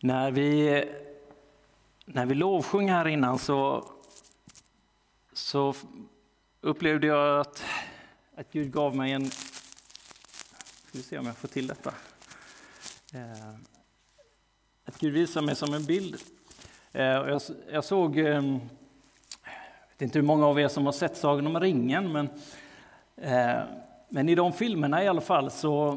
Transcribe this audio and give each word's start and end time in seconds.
När 0.00 0.30
vi, 0.30 0.84
när 2.04 2.26
vi 2.26 2.34
lovsjöng 2.34 2.90
här 2.90 3.08
innan 3.08 3.38
så, 3.38 3.84
så 5.32 5.74
upplevde 6.60 7.06
jag 7.06 7.40
att, 7.40 7.64
att 8.36 8.52
Gud 8.52 8.72
gav 8.72 8.96
mig 8.96 9.12
en... 9.12 9.30
Ska 9.30 10.92
vi 10.92 11.02
se 11.02 11.18
om 11.18 11.26
jag 11.26 11.36
får 11.36 11.48
till 11.48 11.66
detta. 11.66 11.94
Eh, 13.14 13.48
att 14.84 14.98
Gud 14.98 15.12
visar 15.12 15.42
mig 15.42 15.56
som 15.56 15.74
en 15.74 15.84
bild. 15.84 16.16
Eh, 16.92 17.04
jag, 17.04 17.40
jag 17.70 17.84
såg... 17.84 18.18
Eh, 18.18 18.24
jag 18.24 18.60
vet 19.90 20.02
inte 20.02 20.18
hur 20.18 20.26
många 20.26 20.46
av 20.46 20.60
er 20.60 20.68
som 20.68 20.86
har 20.86 20.92
sett 20.92 21.16
Sagan 21.16 21.46
om 21.46 21.60
ringen, 21.60 22.12
men, 22.12 22.28
eh, 23.16 23.62
men 24.08 24.28
i 24.28 24.34
de 24.34 24.52
filmerna 24.52 25.04
i 25.04 25.08
alla 25.08 25.20
fall 25.20 25.50
så, 25.50 25.88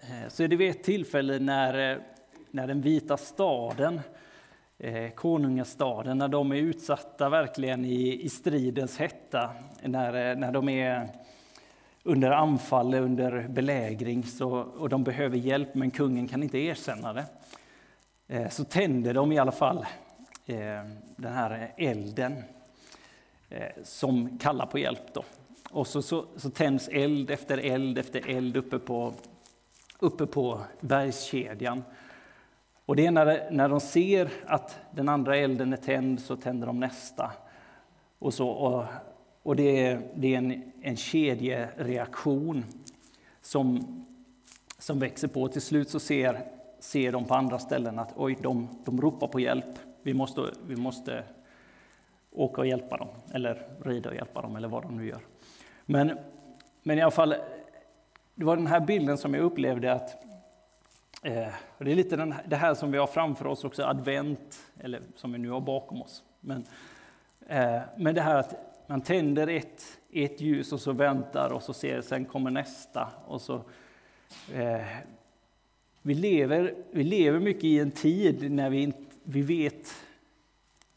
eh, 0.00 0.28
så 0.28 0.42
är 0.42 0.48
det 0.48 0.56
vid 0.56 0.70
ett 0.70 0.84
tillfälle 0.84 1.38
när 1.38 1.92
eh, 1.92 1.98
när 2.50 2.66
den 2.66 2.80
vita 2.80 3.16
staden, 3.16 4.00
eh, 4.78 5.10
konungastaden, 5.10 6.18
när 6.18 6.28
de 6.28 6.52
är 6.52 6.56
utsatta 6.56 7.28
verkligen 7.28 7.84
i, 7.84 8.24
i 8.24 8.28
stridens 8.28 8.98
hetta, 8.98 9.50
när, 9.82 10.30
eh, 10.30 10.36
när 10.36 10.52
de 10.52 10.68
är 10.68 11.08
under 12.02 12.30
anfall, 12.30 12.94
under 12.94 13.48
belägring 13.48 14.24
så, 14.24 14.50
och 14.50 14.88
de 14.88 15.04
behöver 15.04 15.36
hjälp 15.36 15.74
men 15.74 15.90
kungen 15.90 16.28
kan 16.28 16.42
inte 16.42 16.58
erkänna 16.58 17.12
det. 17.12 17.24
Eh, 18.28 18.48
så 18.48 18.64
tänder 18.64 19.14
de 19.14 19.32
i 19.32 19.38
alla 19.38 19.52
fall 19.52 19.86
eh, 20.46 20.84
den 21.16 21.32
här 21.32 21.74
elden 21.76 22.44
eh, 23.48 23.82
som 23.82 24.38
kallar 24.38 24.66
på 24.66 24.78
hjälp. 24.78 25.14
Då. 25.14 25.24
Och 25.70 25.86
så, 25.86 26.02
så, 26.02 26.24
så 26.36 26.50
tänds 26.50 26.88
eld 26.88 27.30
efter 27.30 27.58
eld 27.58 27.98
efter 27.98 28.28
eld 28.28 28.56
uppe 28.56 28.78
på, 28.78 29.12
uppe 29.98 30.26
på 30.26 30.60
bergskedjan. 30.80 31.84
Och 32.88 32.96
det 32.96 33.06
är 33.06 33.10
när, 33.10 33.50
när 33.50 33.68
de 33.68 33.80
ser 33.80 34.30
att 34.46 34.78
den 34.90 35.08
andra 35.08 35.36
elden 35.36 35.72
är 35.72 35.76
tänd 35.76 36.20
så 36.20 36.36
tänder 36.36 36.66
de 36.66 36.80
nästa. 36.80 37.32
Och, 38.18 38.34
så, 38.34 38.48
och, 38.48 38.84
och 39.42 39.56
det 39.56 39.86
är, 39.86 40.02
det 40.14 40.34
är 40.34 40.38
en, 40.38 40.72
en 40.82 40.96
kedjereaktion 40.96 42.64
som, 43.40 43.84
som 44.78 44.98
växer 44.98 45.28
på. 45.28 45.48
Till 45.48 45.62
slut 45.62 45.90
så 45.90 46.00
ser, 46.00 46.40
ser 46.78 47.12
de 47.12 47.24
på 47.24 47.34
andra 47.34 47.58
ställen 47.58 47.98
att 47.98 48.12
oj, 48.16 48.38
de, 48.42 48.68
de 48.84 49.00
ropar 49.00 49.26
på 49.26 49.40
hjälp. 49.40 49.78
Vi 50.02 50.14
måste, 50.14 50.42
vi 50.66 50.76
måste 50.76 51.22
åka 52.30 52.60
och 52.60 52.66
hjälpa 52.66 52.96
dem, 52.96 53.08
eller 53.32 53.68
rida 53.84 54.08
och 54.08 54.16
hjälpa 54.16 54.42
dem, 54.42 54.56
eller 54.56 54.68
vad 54.68 54.82
de 54.82 54.96
nu 54.96 55.06
gör. 55.06 55.20
Men, 55.86 56.18
men 56.82 56.98
i 56.98 57.02
alla 57.02 57.10
fall, 57.10 57.34
det 58.34 58.44
var 58.44 58.56
den 58.56 58.66
här 58.66 58.80
bilden 58.80 59.18
som 59.18 59.34
jag 59.34 59.42
upplevde 59.42 59.92
att 59.92 60.27
Eh, 61.22 61.48
det 61.78 61.92
är 61.92 61.96
lite 61.96 62.16
den, 62.16 62.34
det 62.48 62.56
här 62.56 62.74
som 62.74 62.92
vi 62.92 62.98
har 62.98 63.06
framför 63.06 63.46
oss 63.46 63.64
också, 63.64 63.82
advent, 63.82 64.58
eller 64.80 65.02
som 65.16 65.32
vi 65.32 65.38
nu 65.38 65.50
har 65.50 65.60
bakom 65.60 66.02
oss. 66.02 66.22
Men, 66.40 66.64
eh, 67.46 67.80
men 67.96 68.14
det 68.14 68.20
här 68.20 68.36
att 68.36 68.54
man 68.86 69.00
tänder 69.00 69.46
ett, 69.46 69.98
ett 70.12 70.40
ljus 70.40 70.72
och 70.72 70.80
så 70.80 70.92
väntar 70.92 71.50
och 71.50 71.62
så 71.62 71.72
ser 71.72 72.00
sen 72.00 72.24
kommer 72.24 72.50
nästa. 72.50 73.08
Och 73.26 73.40
så, 73.40 73.54
eh, 74.54 74.86
vi, 76.02 76.14
lever, 76.14 76.74
vi 76.90 77.04
lever 77.04 77.38
mycket 77.38 77.64
i 77.64 77.78
en 77.78 77.90
tid 77.90 78.50
när 78.52 78.70
vi, 78.70 78.92
vi 79.22 79.42
vet 79.42 79.94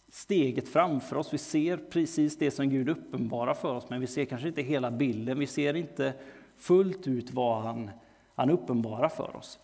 steget 0.09 0.69
framför 0.69 1.15
oss. 1.15 1.33
Vi 1.33 1.37
ser 1.37 1.77
precis 1.77 2.37
det 2.37 2.51
som 2.51 2.69
Gud 2.69 2.89
uppenbarar 2.89 3.53
för 3.53 3.75
oss, 3.75 3.89
men 3.89 4.01
vi 4.01 4.07
ser 4.07 4.25
kanske 4.25 4.47
inte 4.47 4.61
hela 4.61 4.91
bilden. 4.91 5.39
Vi 5.39 5.47
ser 5.47 5.75
inte 5.75 6.13
fullt 6.57 7.07
ut 7.07 7.31
vad 7.31 7.61
han, 7.63 7.89
han 8.35 8.49
uppenbarar 8.49 9.09
för 9.09 9.35
oss. 9.35 9.59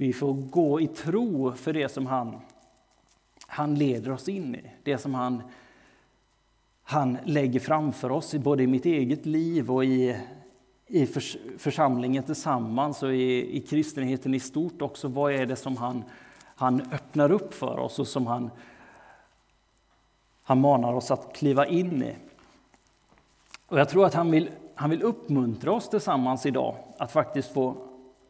Vi 0.00 0.12
får 0.12 0.32
gå 0.34 0.80
i 0.80 0.86
tro 0.86 1.52
för 1.52 1.72
det 1.72 1.88
som 1.88 2.06
han, 2.06 2.40
han 3.46 3.74
leder 3.74 4.10
oss 4.10 4.28
in 4.28 4.54
i. 4.54 4.70
Det 4.82 4.98
som 4.98 5.14
han, 5.14 5.42
han 6.82 7.18
lägger 7.24 7.60
framför 7.60 8.12
oss, 8.12 8.34
både 8.34 8.62
i 8.62 8.66
mitt 8.66 8.86
eget 8.86 9.26
liv 9.26 9.70
och 9.70 9.84
i, 9.84 10.16
i 10.86 11.06
församlingen 11.58 12.22
tillsammans 12.22 13.02
och 13.02 13.14
i, 13.14 13.56
i 13.56 13.60
kristenheten 13.60 14.34
i 14.34 14.40
stort 14.40 14.82
också. 14.82 15.08
Vad 15.08 15.32
är 15.32 15.46
det 15.46 15.56
som 15.56 15.76
han, 15.76 16.04
han 16.54 16.80
öppnar 16.92 17.32
upp 17.32 17.54
för 17.54 17.78
oss 17.78 17.98
och 17.98 18.08
som 18.08 18.26
han, 18.26 18.50
han 20.42 20.60
manar 20.60 20.92
oss 20.92 21.10
att 21.10 21.36
kliva 21.36 21.66
in 21.66 22.02
i. 22.02 22.16
Och 23.66 23.78
jag 23.78 23.88
tror 23.88 24.06
att 24.06 24.14
han 24.14 24.30
vill, 24.30 24.50
han 24.74 24.90
vill 24.90 25.02
uppmuntra 25.02 25.72
oss 25.72 25.88
tillsammans 25.88 26.46
idag 26.46 26.76
att 26.98 27.12
faktiskt 27.12 27.52
få, 27.52 27.76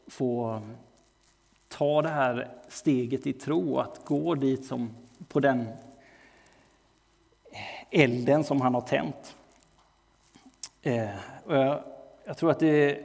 få 0.07 0.61
ta 1.69 2.03
det 2.03 2.09
här 2.09 2.49
steget 2.69 3.27
i 3.27 3.33
tro, 3.33 3.79
att 3.79 4.05
gå 4.05 4.35
dit 4.35 4.65
som 4.65 4.91
på 5.29 5.41
den 5.41 5.67
elden 7.91 8.45
som 8.45 8.61
han 8.61 8.75
har 8.75 8.81
tänt. 8.81 9.37
Eh, 10.83 11.09
jag, 11.49 11.83
jag, 12.25 12.37
tror 12.37 12.51
att 12.51 12.59
det, 12.59 13.01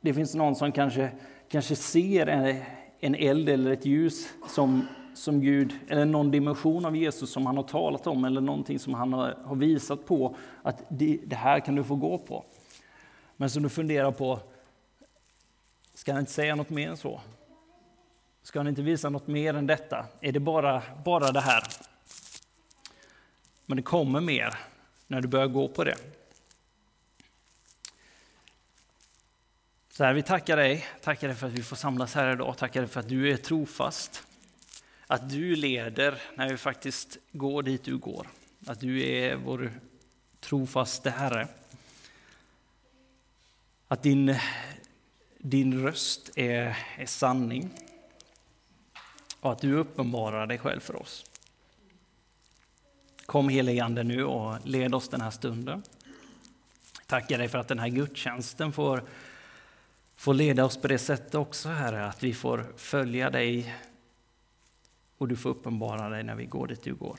det, 0.00 0.14
finns 0.14 0.34
någon 0.34 0.56
som 0.56 0.72
kanske, 0.72 1.10
kanske 1.48 1.76
ser 1.76 2.26
en, 2.26 2.62
en 3.00 3.14
eld 3.14 3.48
eller 3.48 3.70
ett 3.70 3.86
ljus 3.86 4.28
som, 4.48 4.86
som 5.14 5.40
Gud, 5.40 5.74
eller 5.88 6.04
någon 6.04 6.30
dimension 6.30 6.86
av 6.86 6.96
Jesus 6.96 7.30
som 7.30 7.46
han 7.46 7.56
har 7.56 7.64
talat 7.64 8.06
om, 8.06 8.24
eller 8.24 8.40
någonting 8.40 8.78
som 8.78 8.94
han 8.94 9.12
har, 9.12 9.38
har 9.44 9.56
visat 9.56 10.06
på, 10.06 10.36
att 10.62 10.84
det, 10.88 11.18
det 11.24 11.36
här 11.36 11.60
kan 11.60 11.74
du 11.74 11.84
få 11.84 11.94
gå 11.94 12.18
på. 12.18 12.44
Men 13.36 13.50
som 13.50 13.62
du 13.62 13.68
funderar 13.68 14.10
på, 14.10 14.40
ska 15.94 16.12
han 16.12 16.20
inte 16.20 16.32
säga 16.32 16.54
något 16.54 16.70
mer 16.70 16.88
än 16.88 16.96
så? 16.96 17.20
Ska 18.42 18.58
han 18.58 18.68
inte 18.68 18.82
visa 18.82 19.10
något 19.10 19.26
mer 19.26 19.54
än 19.54 19.66
detta? 19.66 20.06
Är 20.20 20.32
det 20.32 20.40
bara, 20.40 20.82
bara 21.04 21.32
det 21.32 21.40
här? 21.40 21.64
Men 23.66 23.76
det 23.76 23.82
kommer 23.82 24.20
mer 24.20 24.54
när 25.06 25.20
du 25.20 25.28
börjar 25.28 25.46
gå 25.46 25.68
på 25.68 25.84
det. 25.84 25.96
Så 29.90 30.04
här, 30.04 30.12
vi 30.12 30.22
tackar 30.22 30.56
dig, 30.56 30.86
tackar 31.02 31.28
dig 31.28 31.36
för 31.36 31.46
att 31.46 31.52
vi 31.52 31.62
får 31.62 31.76
samlas 31.76 32.14
här 32.14 32.32
idag, 32.32 32.56
tackar 32.58 32.80
dig 32.80 32.90
för 32.90 33.00
att 33.00 33.08
du 33.08 33.32
är 33.32 33.36
trofast. 33.36 34.26
Att 35.06 35.30
du 35.30 35.56
leder 35.56 36.22
när 36.34 36.48
vi 36.48 36.56
faktiskt 36.56 37.18
går 37.32 37.62
dit 37.62 37.84
du 37.84 37.98
går. 37.98 38.26
Att 38.66 38.80
du 38.80 39.06
är 39.06 39.36
vår 39.36 39.72
trofaste 40.40 41.10
Herre. 41.10 41.48
Att 43.88 44.02
din, 44.02 44.36
din 45.38 45.82
röst 45.82 46.30
är, 46.36 46.76
är 46.98 47.06
sanning 47.06 47.70
och 49.40 49.52
att 49.52 49.60
du 49.60 49.74
uppenbarar 49.74 50.46
dig 50.46 50.58
själv 50.58 50.80
för 50.80 51.02
oss. 51.02 51.24
Kom 53.26 53.48
heligande 53.48 54.02
nu 54.02 54.24
och 54.24 54.66
led 54.66 54.94
oss 54.94 55.08
den 55.08 55.20
här 55.20 55.30
stunden. 55.30 55.82
Tackar 57.06 57.38
dig 57.38 57.48
för 57.48 57.58
att 57.58 57.68
den 57.68 57.78
här 57.78 57.88
gudstjänsten 57.88 58.72
får, 58.72 59.04
får 60.16 60.34
leda 60.34 60.64
oss 60.64 60.76
på 60.76 60.88
det 60.88 60.98
sättet 60.98 61.34
också, 61.34 61.68
Herre, 61.68 62.06
att 62.06 62.22
vi 62.22 62.34
får 62.34 62.72
följa 62.76 63.30
dig 63.30 63.74
och 65.18 65.28
du 65.28 65.36
får 65.36 65.50
uppenbara 65.50 66.08
dig 66.08 66.22
när 66.22 66.34
vi 66.34 66.46
går 66.46 66.66
dit 66.66 66.82
du 66.82 66.94
går. 66.94 67.16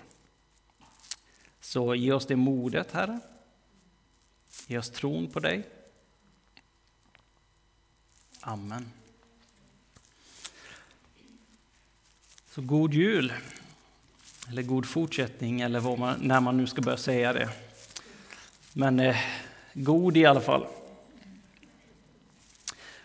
Så 1.59 1.95
ge 1.95 2.11
oss 2.11 2.25
det 2.25 2.35
modet, 2.35 2.91
Herre. 2.91 3.19
Ge 4.67 4.77
oss 4.77 4.89
tron 4.89 5.27
på 5.27 5.39
dig. 5.39 5.69
Amen. 8.41 8.91
Så 12.55 12.61
god 12.61 12.93
jul, 12.93 13.33
eller 14.49 14.61
god 14.61 14.85
fortsättning, 14.85 15.61
eller 15.61 15.97
man, 15.97 16.19
när 16.21 16.39
man 16.39 16.57
nu 16.57 16.67
ska 16.67 16.81
börja 16.81 16.97
säga 16.97 17.33
det. 17.33 17.49
Men 18.73 18.99
eh, 18.99 19.17
god 19.73 20.17
i 20.17 20.25
alla 20.25 20.41
fall. 20.41 20.67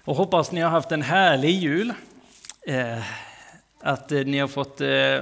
Och 0.04 0.16
hoppas 0.16 0.52
ni 0.52 0.60
har 0.60 0.70
haft 0.70 0.92
en 0.92 1.02
härlig 1.02 1.50
jul. 1.50 1.92
Eh, 2.62 3.04
att 3.80 4.12
eh, 4.12 4.24
ni 4.24 4.38
har 4.38 4.48
fått 4.48 4.80
eh, 4.80 5.20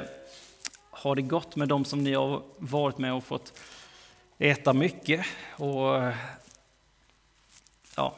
ha 0.90 1.14
det 1.14 1.22
gott 1.22 1.56
med 1.56 1.68
dem 1.68 1.84
som 1.84 2.04
ni 2.04 2.14
har 2.14 2.42
varit 2.58 2.98
med 2.98 3.12
och 3.14 3.24
fått 3.24 3.60
äta 4.38 4.72
mycket. 4.72 5.26
Och 5.50 6.12
ja, 7.96 8.14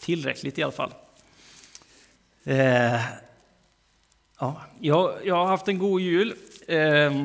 tillräckligt 0.00 0.58
i 0.58 0.62
alla 0.62 0.72
fall. 0.72 0.94
Eh, 2.44 3.00
Ja, 4.40 4.60
jag, 4.80 5.14
jag 5.24 5.34
har 5.34 5.46
haft 5.46 5.68
en 5.68 5.78
god 5.78 6.00
jul. 6.00 6.34
Eh, 6.68 7.24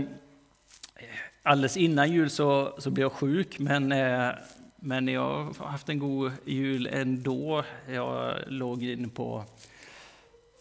alldeles 1.43 1.77
innan 1.77 2.11
jul 2.11 2.29
så, 2.29 2.75
så 2.77 2.89
blev 2.91 3.05
jag 3.05 3.11
sjuk, 3.11 3.59
men, 3.59 3.91
eh, 3.91 4.29
men 4.75 5.07
jag 5.07 5.53
har 5.59 5.67
haft 5.67 5.89
en 5.89 5.99
god 5.99 6.31
jul 6.45 6.87
ändå. 6.87 7.63
Jag 7.89 8.35
låg 8.47 8.83
inne 8.83 9.07
på, 9.07 9.43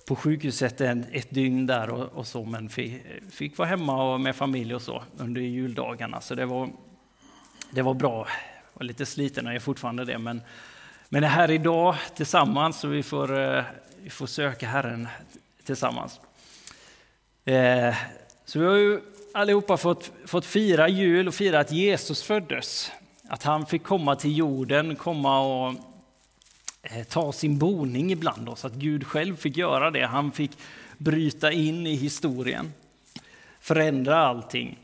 på 0.08 0.16
sjukhuset 0.16 0.80
en, 0.80 1.04
ett 1.12 1.30
dygn 1.30 1.66
där 1.66 1.90
och, 1.90 2.12
och 2.12 2.26
så, 2.26 2.44
men 2.44 2.68
fick, 2.68 3.02
fick 3.30 3.58
vara 3.58 3.68
hemma 3.68 4.12
och 4.12 4.20
med 4.20 4.36
familj 4.36 4.74
och 4.74 4.82
så 4.82 5.02
under 5.16 5.40
juldagarna. 5.40 6.20
Så 6.20 6.34
det 6.34 6.46
var, 6.46 6.70
det 7.70 7.82
var 7.82 7.94
bra. 7.94 8.26
Jag 8.72 8.78
var 8.78 8.84
lite 8.84 9.06
sliten 9.06 9.46
och 9.46 9.52
jag 9.52 9.56
är 9.56 9.60
fortfarande 9.60 10.04
det, 10.04 10.18
men, 10.18 10.42
men 11.08 11.22
det 11.22 11.28
här 11.28 11.50
idag 11.50 11.96
tillsammans 12.14 12.80
så 12.80 12.88
vi 12.88 13.02
får, 13.02 13.40
eh, 13.40 13.64
vi 14.02 14.10
får 14.10 14.26
söka 14.26 14.66
Herren 14.66 15.08
tillsammans. 15.64 16.20
Eh, 17.44 17.94
så 18.44 18.58
vi 18.58 18.66
har 18.66 18.74
ju 18.74 19.00
allihopa 19.34 19.76
fått, 19.76 20.12
fått 20.26 20.46
fira 20.46 20.88
jul 20.88 21.28
och 21.28 21.34
fira 21.34 21.60
att 21.60 21.72
Jesus 21.72 22.22
föddes. 22.22 22.92
Att 23.28 23.42
han 23.42 23.66
fick 23.66 23.82
komma 23.82 24.16
till 24.16 24.38
jorden, 24.38 24.96
komma 24.96 25.40
och 25.40 25.74
eh, 26.82 27.04
ta 27.04 27.32
sin 27.32 27.58
boning 27.58 28.12
ibland 28.12 28.48
oss. 28.48 28.64
Att 28.64 28.74
Gud 28.74 29.06
själv 29.06 29.36
fick 29.36 29.56
göra 29.56 29.90
det. 29.90 30.06
Han 30.06 30.32
fick 30.32 30.50
bryta 30.98 31.52
in 31.52 31.86
i 31.86 31.94
historien, 31.94 32.72
förändra 33.60 34.18
allting. 34.18 34.78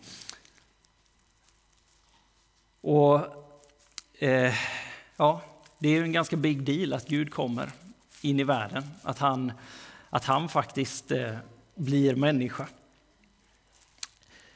Och 2.80 3.20
eh, 4.18 4.54
ja, 5.16 5.42
det 5.78 5.88
är 5.88 6.02
en 6.02 6.12
ganska 6.12 6.36
big 6.36 6.62
deal 6.62 6.92
att 6.92 7.08
Gud 7.08 7.32
kommer 7.32 7.70
in 8.20 8.40
i 8.40 8.44
världen. 8.44 8.84
Att 9.02 9.18
han, 9.18 9.52
att 10.10 10.24
han 10.24 10.48
faktiskt 10.48 11.10
eh, 11.10 11.36
blir 11.78 12.14
människa. 12.14 12.66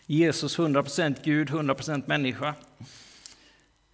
Jesus 0.06 0.58
100% 0.58 1.16
Gud, 1.24 1.50
100% 1.50 2.02
människa. 2.06 2.54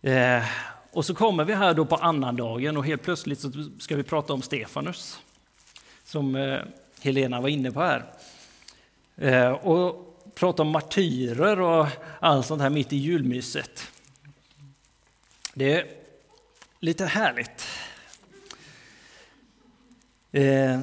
Eh, 0.03 0.45
och 0.91 1.05
så 1.05 1.15
kommer 1.15 1.45
vi 1.45 1.55
här 1.55 1.75
då 1.75 1.85
på 1.85 1.97
annandagen 1.97 2.77
och 2.77 2.87
helt 2.87 3.03
plötsligt 3.03 3.41
så 3.41 3.51
ska 3.79 3.97
vi 3.97 4.03
prata 4.03 4.33
om 4.33 4.43
Stefanus. 4.43 5.21
Som 6.05 6.37
eh, 6.37 6.61
Helena 7.01 7.41
var 7.41 7.49
inne 7.49 7.73
på 7.73 7.81
här. 7.81 8.05
Eh, 9.17 9.51
och 9.51 10.05
prata 10.35 10.63
om 10.63 10.69
martyrer 10.69 11.61
och 11.61 11.87
allt 12.21 12.47
sånt 12.47 12.63
här 12.63 12.71
mitt 12.71 12.93
i 12.93 12.97
julmyset. 12.97 13.91
Det 15.55 15.73
är 15.73 15.87
lite 16.81 17.05
härligt. 17.05 17.67
Eh, 20.33 20.81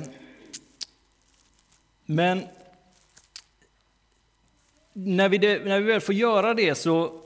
men 2.06 2.44
när 4.94 5.30
vi, 5.30 5.38
det, 5.38 5.66
när 5.66 5.80
vi 5.80 5.86
väl 5.92 6.02
får 6.02 6.16
göra 6.16 6.54
det 6.54 6.75
så, 6.75 7.22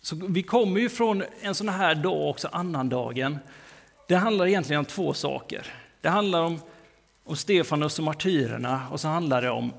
så 0.00 0.16
vi 0.28 0.42
kommer 0.42 0.80
ju 0.80 0.88
från 0.88 1.24
en 1.40 1.54
sån 1.54 1.68
här 1.68 1.94
dag 1.94 2.28
också, 2.30 2.48
annandagen. 2.52 3.38
Det 4.08 4.16
handlar 4.16 4.46
egentligen 4.46 4.78
om 4.78 4.84
två 4.84 5.14
saker. 5.14 5.66
Det 6.00 6.08
handlar 6.08 6.40
om, 6.40 6.60
om 7.24 7.36
Stefanus 7.36 7.98
och 7.98 8.04
martyrerna 8.04 8.82
och 8.90 9.00
så 9.00 9.08
handlar 9.08 9.42
det 9.42 9.50
om 9.50 9.72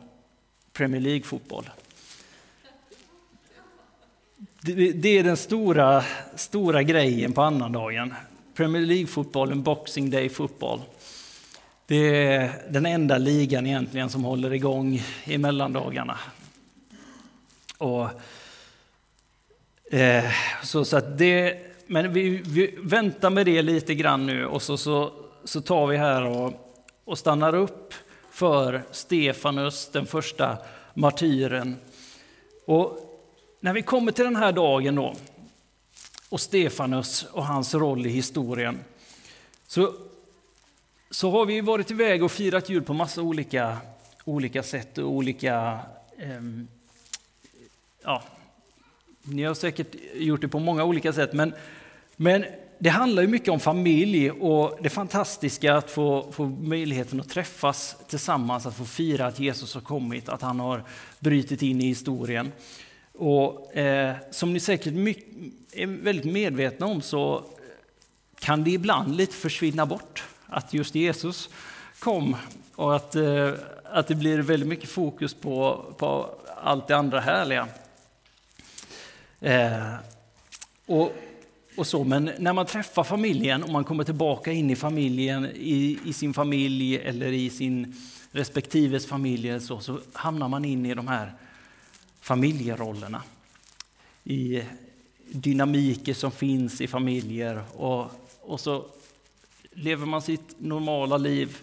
Premier 0.74 1.02
League-fotboll. 1.02 1.70
Det, 4.62 4.92
det 4.92 5.10
är 5.10 5.24
den 5.24 5.38
stora, 5.38 6.04
stora 6.36 6.84
grejen 6.84 7.34
på 7.34 7.42
annandagen. 7.42 8.14
Premier 8.54 8.82
League-fotbollen, 8.86 9.64
Boxing 9.64 10.10
Day-fotboll. 10.10 10.82
Det 11.88 12.26
är 12.26 12.62
den 12.70 12.86
enda 12.86 13.18
ligan 13.18 13.68
egentligen 13.68 14.10
som 14.10 14.24
håller 14.24 14.54
igång 14.54 15.02
i 15.24 15.38
mellandagarna. 15.38 16.20
Och, 17.78 18.10
eh, 19.92 20.26
så, 20.64 20.86
så 20.86 20.98
att 20.98 21.18
det, 21.18 21.58
men 21.88 22.14
vi, 22.14 22.30
vi, 22.30 22.76
väntar 22.78 23.30
med 23.30 23.46
det 23.46 23.62
lite 23.62 23.96
grann 23.96 24.26
nu 24.26 24.46
och 24.46 24.62
så, 24.62 24.78
så, 24.78 25.12
så 25.44 25.62
tar 25.62 25.88
vi 25.88 25.98
här 25.98 26.26
och, 26.26 26.76
och 27.06 27.18
stannar 27.18 27.56
upp 27.56 27.94
för 28.32 28.84
Stefanus, 28.92 29.90
den 29.92 30.06
första 30.06 30.58
martyren. 30.94 31.78
Och 32.66 33.00
när 33.60 33.74
vi 33.74 33.82
kommer 33.82 34.12
till 34.12 34.26
den 34.26 34.36
här 34.36 34.52
dagen 34.52 34.96
då, 34.96 35.16
och 36.30 36.42
Stefanus 36.42 37.24
och 37.24 37.46
hans 37.46 37.74
roll 37.74 38.06
i 38.06 38.10
historien, 38.10 38.80
så, 39.68 39.94
så 41.10 41.32
har 41.32 41.46
vi 41.46 41.62
varit 41.62 41.92
iväg 41.92 42.24
och 42.24 42.32
firat 42.32 42.70
jul 42.70 42.84
på 42.84 42.94
massa 42.94 43.22
olika, 43.22 43.78
olika 44.24 44.64
sätt 44.64 44.98
och 44.98 45.10
olika 45.10 45.80
eh, 46.18 46.42
ja, 48.04 48.24
ni 49.24 49.44
har 49.44 49.54
säkert 49.54 49.96
gjort 50.16 50.42
det 50.42 50.48
på 50.48 50.60
många 50.60 50.84
olika 50.84 51.14
sätt, 51.14 51.34
men, 51.34 51.54
men 52.16 52.46
det 52.80 52.90
handlar 52.90 53.22
ju 53.22 53.28
mycket 53.28 53.50
om 53.50 53.60
familj 53.60 54.32
och 54.32 54.78
det 54.82 54.90
fantastiska 54.90 55.76
att 55.76 55.92
få, 55.92 56.32
få 56.32 56.46
möjligheten 56.46 57.20
att 57.20 57.30
träffas 57.30 57.96
tillsammans, 58.08 58.66
att 58.66 58.76
få 58.76 58.86
fira 58.86 59.26
att 59.26 59.40
Jesus 59.40 59.74
har 59.74 59.82
kommit, 59.82 60.30
att 60.30 60.42
han 60.42 60.60
har 60.60 60.84
brutit 61.20 61.62
in 61.62 61.82
i 61.82 61.86
historien. 61.86 62.52
Och 63.14 63.76
eh, 63.76 64.16
som 64.32 64.54
ni 64.54 64.60
säkert 64.60 64.94
mycket, 64.94 65.26
är 65.72 65.88
väldigt 65.88 66.34
medvetna 66.34 66.86
om 66.86 67.02
så 67.02 67.44
kan 68.40 68.64
det 68.64 68.72
ibland 68.72 69.16
lite 69.16 69.34
försvinna 69.34 69.86
bort 69.86 70.24
att 70.56 70.74
just 70.74 70.96
Jesus 70.96 71.50
kom 72.00 72.36
och 72.76 72.96
att, 72.96 73.16
eh, 73.16 73.54
att 73.84 74.08
det 74.08 74.16
blir 74.16 74.40
väldigt 74.40 74.70
mycket 74.70 74.90
fokus 74.90 75.34
på, 75.34 75.86
på 75.98 76.30
allt 76.64 76.88
det 76.88 76.98
andra 76.98 77.20
härliga. 77.20 77.68
Eh, 79.42 79.94
och, 80.86 81.16
och 81.78 81.88
så, 81.88 82.04
men 82.04 82.32
när 82.38 82.54
man 82.54 82.66
träffar 82.66 83.04
familjen 83.04 83.64
och 83.64 83.70
man 83.70 83.84
kommer 83.84 84.04
tillbaka 84.04 84.52
in 84.52 84.70
i 84.70 84.76
familjen, 84.76 85.46
i, 85.46 86.00
i 86.06 86.14
sin 86.14 86.34
familj 86.34 86.98
eller 86.98 87.32
i 87.32 87.50
sin 87.50 87.96
respektives 88.32 89.08
familj 89.08 89.60
så, 89.60 89.80
så 89.80 90.00
hamnar 90.14 90.48
man 90.48 90.66
in 90.66 90.86
i 90.86 90.94
de 90.94 91.08
här 91.08 91.34
familjerollerna. 92.22 93.24
I 94.24 94.64
dynamiker 95.32 96.14
som 96.14 96.32
finns 96.32 96.82
i 96.82 96.88
familjer 96.88 97.64
och, 97.76 98.12
och 98.42 98.60
så 98.60 98.86
lever 99.76 100.06
man 100.06 100.22
sitt 100.22 100.56
normala 100.58 101.18
liv 101.18 101.58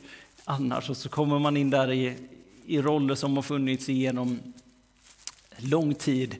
annars 0.45 0.91
och 0.91 0.97
så 0.97 1.09
kommer 1.09 1.39
man 1.39 1.57
in 1.57 1.71
där 1.71 1.93
i, 1.93 2.17
i 2.67 2.81
roller 2.81 3.15
som 3.15 3.37
har 3.37 3.43
funnits 3.43 3.89
genom 3.89 4.41
lång 5.57 5.95
tid 5.95 6.37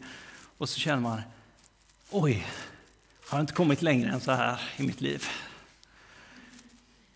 och 0.59 0.69
så 0.69 0.81
känner 0.81 1.03
man, 1.03 1.21
oj, 2.11 2.47
har 3.29 3.39
jag 3.39 3.43
inte 3.43 3.53
kommit 3.53 3.83
längre 3.83 4.11
än 4.11 4.21
så 4.21 4.33
här 4.33 4.61
i 4.77 4.83
mitt 4.83 5.01
liv? 5.01 5.25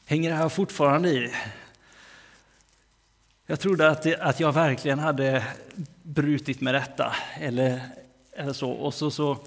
Hänger 0.05 0.31
det 0.31 0.37
här 0.37 0.49
fortfarande 0.49 1.09
i? 1.09 1.33
Jag 3.47 3.61
trodde 3.61 3.91
att, 3.91 4.03
det, 4.03 4.17
att 4.17 4.41
jag 4.41 4.53
verkligen 4.53 4.99
hade 4.99 5.45
brutit 6.03 6.61
med 6.61 6.75
detta, 6.75 7.17
eller, 7.41 7.81
eller 8.33 8.53
så. 8.53 8.71
Och 8.71 8.95
så, 8.95 9.11
så, 9.11 9.39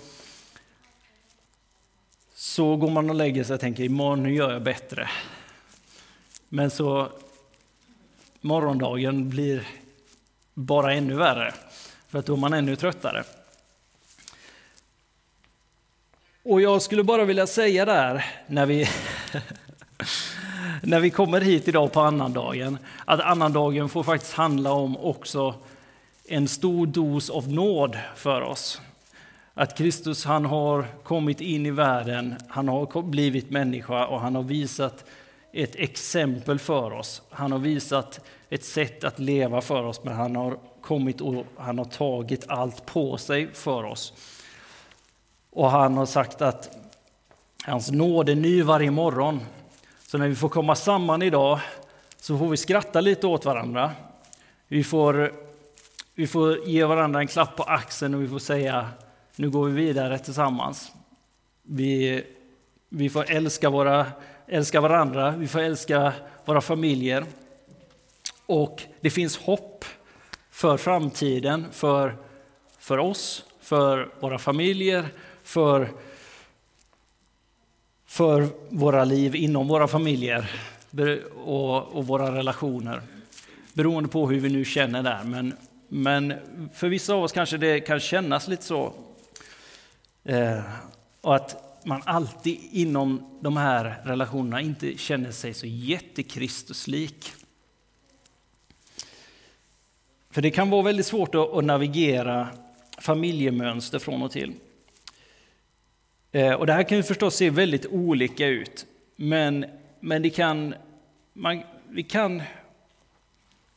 så 2.59 2.75
går 2.75 2.89
man 2.89 3.09
och 3.09 3.15
lägger 3.15 3.43
sig 3.43 3.53
och 3.53 3.59
tänker 3.59 3.83
imorgon 3.83 4.23
nu 4.23 4.33
gör 4.33 4.51
jag 4.51 4.63
bättre. 4.63 5.09
Men 6.49 6.69
så 6.69 7.09
morgondagen 8.41 9.29
blir 9.29 9.67
bara 10.53 10.93
ännu 10.93 11.15
värre, 11.15 11.53
för 12.07 12.19
att 12.19 12.25
då 12.25 12.33
är 12.33 12.37
man 12.37 12.53
ännu 12.53 12.75
tröttare. 12.75 13.23
Och 16.43 16.61
jag 16.61 16.81
skulle 16.81 17.03
bara 17.03 17.25
vilja 17.25 17.47
säga 17.47 17.85
där, 17.85 18.25
när 18.47 18.65
vi, 18.65 18.89
när 20.83 20.99
vi 20.99 21.09
kommer 21.09 21.41
hit 21.41 21.67
idag 21.67 21.91
på 21.91 22.01
annandagen, 22.01 22.77
att 23.05 23.19
annandagen 23.19 23.89
får 23.89 24.03
faktiskt 24.03 24.33
handla 24.33 24.71
om 24.71 24.97
också 24.97 25.55
en 26.27 26.47
stor 26.47 26.87
dos 26.87 27.29
av 27.29 27.47
nåd 27.47 27.97
för 28.15 28.41
oss. 28.41 28.81
Att 29.59 29.77
Kristus 29.77 30.25
han 30.25 30.45
har 30.45 30.85
kommit 31.03 31.41
in 31.41 31.65
i 31.65 31.71
världen, 31.71 32.35
han 32.47 32.67
har 32.67 33.01
blivit 33.01 33.49
människa 33.49 34.05
och 34.05 34.21
han 34.21 34.35
har 34.35 34.43
visat 34.43 35.05
ett 35.53 35.75
exempel 35.75 36.59
för 36.59 36.91
oss. 36.91 37.21
Han 37.29 37.51
har 37.51 37.59
visat 37.59 38.19
ett 38.49 38.63
sätt 38.63 39.03
att 39.03 39.19
leva 39.19 39.61
för 39.61 39.83
oss, 39.83 40.03
men 40.03 40.15
han 40.15 40.35
har 40.35 40.57
kommit 40.81 41.21
och 41.21 41.45
han 41.57 41.77
har 41.77 41.85
tagit 41.85 42.49
allt 42.49 42.85
på 42.85 43.17
sig 43.17 43.53
för 43.53 43.83
oss. 43.83 44.13
Och 45.49 45.71
han 45.71 45.97
har 45.97 46.05
sagt 46.05 46.41
att 46.41 46.77
hans 47.65 47.91
nåd 47.91 48.29
är 48.29 48.35
ny 48.35 48.63
varje 48.63 48.91
morgon. 48.91 49.39
Så 50.07 50.17
när 50.17 50.27
vi 50.27 50.35
får 50.35 50.49
komma 50.49 50.75
samman 50.75 51.21
idag 51.21 51.59
så 52.17 52.37
får 52.37 52.49
vi 52.49 52.57
skratta 52.57 53.01
lite 53.01 53.27
åt 53.27 53.45
varandra. 53.45 53.91
Vi 54.67 54.83
får, 54.83 55.33
vi 56.15 56.27
får 56.27 56.67
ge 56.67 56.85
varandra 56.85 57.19
en 57.19 57.27
klapp 57.27 57.55
på 57.55 57.63
axeln 57.63 58.15
och 58.15 58.21
vi 58.21 58.27
får 58.27 58.39
säga 58.39 58.89
nu 59.39 59.49
går 59.49 59.65
vi 59.67 59.85
vidare 59.85 60.19
tillsammans. 60.19 60.91
Vi, 61.63 62.23
vi 62.89 63.09
får 63.09 63.31
älska, 63.31 63.69
våra, 63.69 64.05
älska 64.47 64.81
varandra, 64.81 65.31
vi 65.31 65.47
får 65.47 65.59
älska 65.59 66.13
våra 66.45 66.61
familjer. 66.61 67.25
Och 68.45 68.83
det 69.01 69.09
finns 69.09 69.37
hopp 69.37 69.85
för 70.51 70.77
framtiden, 70.77 71.65
för, 71.71 72.17
för 72.79 72.97
oss, 72.97 73.45
för 73.61 74.09
våra 74.19 74.39
familjer, 74.39 75.05
för, 75.43 75.89
för 78.05 78.47
våra 78.69 79.05
liv 79.05 79.35
inom 79.35 79.67
våra 79.67 79.87
familjer 79.87 80.51
och, 81.45 81.87
och 81.87 82.07
våra 82.07 82.35
relationer. 82.35 83.01
Beroende 83.73 84.09
på 84.09 84.29
hur 84.29 84.39
vi 84.39 84.49
nu 84.49 84.65
känner 84.65 85.03
där. 85.03 85.23
Men, 85.23 85.53
men 85.87 86.33
för 86.73 86.87
vissa 86.87 87.13
av 87.13 87.23
oss 87.23 87.31
kanske 87.31 87.57
det 87.57 87.79
kan 87.79 87.99
kännas 87.99 88.47
lite 88.47 88.63
så. 88.63 88.93
Eh, 90.23 90.61
och 91.21 91.35
att 91.35 91.85
man 91.85 92.01
alltid 92.05 92.59
inom 92.71 93.39
de 93.41 93.57
här 93.57 94.01
relationerna 94.03 94.61
inte 94.61 94.97
känner 94.97 95.31
sig 95.31 95.53
så 95.53 95.65
jättekristuslik. 95.67 97.31
För 100.31 100.41
det 100.41 100.51
kan 100.51 100.69
vara 100.69 100.81
väldigt 100.81 101.05
svårt 101.05 101.35
att 101.35 101.63
navigera 101.63 102.47
familjemönster 102.97 103.99
från 103.99 104.23
och 104.23 104.31
till. 104.31 104.53
Eh, 106.31 106.53
och 106.53 106.65
det 106.65 106.73
här 106.73 106.83
kan 106.83 106.97
ju 106.97 107.03
förstås 107.03 107.35
se 107.35 107.49
väldigt 107.49 107.85
olika 107.85 108.47
ut, 108.47 108.85
men, 109.15 109.65
men 109.99 110.21
det 110.21 110.29
kan, 110.29 110.75
man, 111.33 111.61
vi 111.89 112.03
kan 112.03 112.41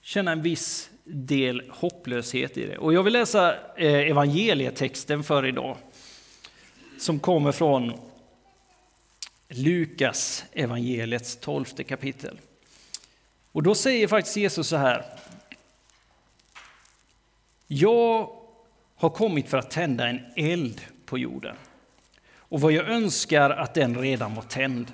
känna 0.03 0.33
en 0.33 0.43
viss 0.43 0.91
del 1.05 1.63
hopplöshet 1.71 2.59
i 2.59 2.67
det. 2.67 2.79
Och 2.79 2.95
jag 2.95 3.03
vill 3.03 3.13
läsa 3.13 3.55
eh, 3.77 4.11
evangelietexten 4.11 5.23
för 5.23 5.47
idag, 5.47 5.77
som 7.03 7.19
kommer 7.19 7.53
från 7.53 7.93
Lukas 9.49 10.45
evangeliets 10.53 11.37
tolfte 11.37 11.85
kapitel. 11.85 12.41
Och 13.53 13.63
då 13.63 13.75
säger 13.75 14.09
faktiskt 14.09 14.37
Jesus 14.37 14.69
så 14.69 14.77
här. 14.77 15.05
Jag 17.67 18.31
har 18.97 19.11
kommit 19.11 19.49
för 19.49 19.59
att 19.59 19.71
tända 19.71 20.09
en 20.09 20.21
eld 20.37 20.81
på 21.05 21.19
jorden. 21.19 21.57
Och 22.37 22.61
vad 22.61 22.73
jag 22.73 22.89
önskar 22.89 23.51
att 23.51 23.75
den 23.75 23.99
redan 23.99 24.35
var 24.35 24.43
tänd. 24.43 24.93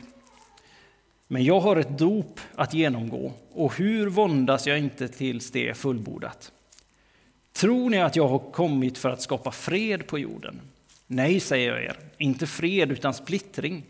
Men 1.27 1.45
jag 1.45 1.61
har 1.61 1.77
ett 1.77 1.99
dop 1.99 2.41
att 2.55 2.75
genomgå, 2.75 3.33
och 3.53 3.77
hur 3.77 4.07
våndas 4.07 4.67
jag 4.67 4.79
inte 4.79 5.09
tills 5.09 5.51
det 5.51 5.69
är 5.69 5.75
fullbordat? 5.75 6.53
Tror 7.53 7.91
ni 7.91 8.01
att 8.01 8.17
jag 8.17 8.29
har 8.29 8.39
kommit 8.39 8.99
för 8.99 9.11
att 9.11 9.23
skapa 9.23 9.51
fred 9.51 10.07
på 10.07 10.19
jorden? 10.19 10.61
Nej, 11.11 11.41
säger 11.41 11.73
jag 11.73 11.85
er, 11.85 11.99
inte 12.19 12.47
fred 12.47 12.93
utan 12.93 13.15
splittring. 13.15 13.83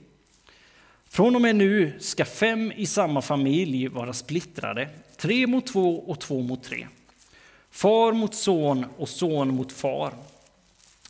Från 1.09 1.35
och 1.35 1.41
med 1.41 1.57
nu 1.57 1.93
ska 2.01 2.25
fem 2.25 2.73
i 2.73 2.87
samma 2.87 3.23
familj 3.23 3.89
vara 3.89 4.13
splittrade, 4.13 4.89
tre 5.17 5.47
mot 5.47 5.67
två 5.67 5.99
och 5.99 6.21
två 6.21 6.43
mot 6.43 6.63
tre. 6.63 6.89
Far 7.71 8.13
mot 8.13 8.35
son 8.35 8.87
och 8.97 9.09
son 9.09 9.55
mot 9.55 9.73
far. 9.73 10.15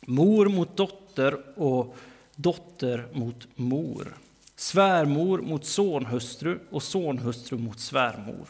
Mor 0.01 0.45
mot 0.45 0.77
dotter 0.77 1.59
och 1.59 1.97
dotter 2.35 3.07
mot 3.13 3.47
mor. 3.55 4.17
Svärmor 4.55 5.39
mot 5.41 5.65
sonhustru 5.65 6.59
och 6.69 6.83
sonhustru 6.83 7.57
mot 7.57 7.79
svärmor. 7.79 8.47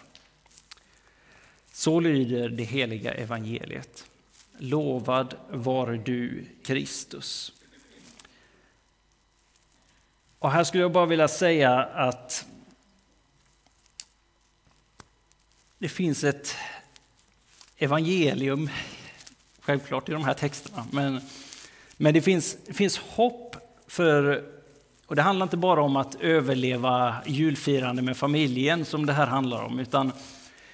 Så 1.72 2.00
lyder 2.00 2.50
det 2.50 2.64
heliga 2.64 3.14
evangeliet. 3.14 4.09
Lovad 4.62 5.36
var 5.50 6.02
du, 6.06 6.46
Kristus. 6.64 7.54
Och 10.40 10.52
här 10.52 10.64
skulle 10.64 10.84
jag 10.84 10.92
bara 10.92 11.06
vilja 11.06 11.28
säga 11.28 11.80
att 11.80 12.46
det 15.78 15.90
finns 15.90 16.24
ett 16.24 16.56
evangelium, 17.78 18.70
självklart 19.60 20.10
i 20.10 20.12
de 20.12 20.24
här 20.24 20.34
texterna, 20.34 20.86
men, 20.92 21.22
men 21.98 22.14
det, 22.14 22.22
finns, 22.22 22.58
det 22.66 22.74
finns 22.74 22.98
hopp 22.98 23.56
för, 23.88 24.44
och 25.06 25.16
det 25.16 25.22
handlar 25.22 25.44
inte 25.44 25.58
bara 25.58 25.82
om 25.82 25.96
att 25.96 26.16
överleva 26.16 27.16
julfirande 27.26 28.02
med 28.02 28.18
familjen 28.18 28.86
som 28.86 29.06
det 29.06 29.14
här 29.14 29.28
handlar 29.28 29.64
om, 29.64 29.80
utan 29.80 30.12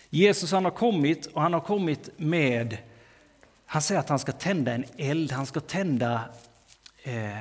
Jesus 0.10 0.52
han 0.52 0.64
har 0.66 0.72
kommit 0.72 1.26
och 1.26 1.42
han 1.42 1.54
har 1.54 1.62
kommit 1.62 2.10
med, 2.18 2.78
han 3.76 3.82
säger 3.82 4.00
att 4.00 4.10
han 4.10 4.20
ska 4.20 4.32
tända 4.32 4.72
en 4.74 4.86
eld, 4.98 5.32
han 5.32 5.46
ska 5.46 5.60
tända 5.60 6.22
eh, 7.04 7.38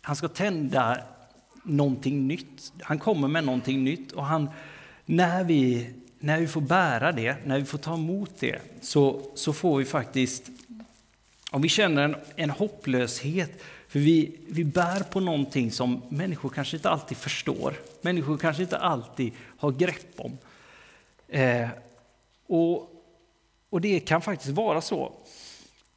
han 0.00 0.16
ska 0.16 0.28
tända 0.28 0.98
någonting 1.62 2.28
nytt. 2.28 2.72
Han 2.82 2.98
kommer 2.98 3.28
med 3.28 3.44
någonting 3.44 3.84
nytt 3.84 4.12
och 4.12 4.24
han, 4.24 4.50
när, 5.04 5.44
vi, 5.44 5.90
när 6.18 6.40
vi 6.40 6.46
får 6.46 6.60
bära 6.60 7.12
det, 7.12 7.36
när 7.44 7.58
vi 7.58 7.64
får 7.64 7.78
ta 7.78 7.94
emot 7.94 8.30
det, 8.38 8.58
så, 8.80 9.22
så 9.34 9.52
får 9.52 9.78
vi 9.78 9.84
faktiskt, 9.84 10.50
om 11.50 11.62
vi 11.62 11.68
känner 11.68 12.02
en, 12.02 12.16
en 12.36 12.50
hopplöshet, 12.50 13.62
för 13.88 13.98
vi, 13.98 14.36
vi 14.48 14.64
bär 14.64 15.00
på 15.00 15.20
någonting 15.20 15.70
som 15.70 16.02
människor 16.08 16.48
kanske 16.48 16.76
inte 16.76 16.90
alltid 16.90 17.16
förstår, 17.16 17.74
människor 18.00 18.38
kanske 18.38 18.62
inte 18.62 18.78
alltid 18.78 19.32
har 19.58 19.70
grepp 19.70 20.14
om. 20.16 20.38
Eh, 21.28 21.68
och, 22.46 22.91
och 23.72 23.80
det 23.80 24.00
kan 24.00 24.22
faktiskt 24.22 24.50
vara 24.50 24.80
så. 24.80 25.12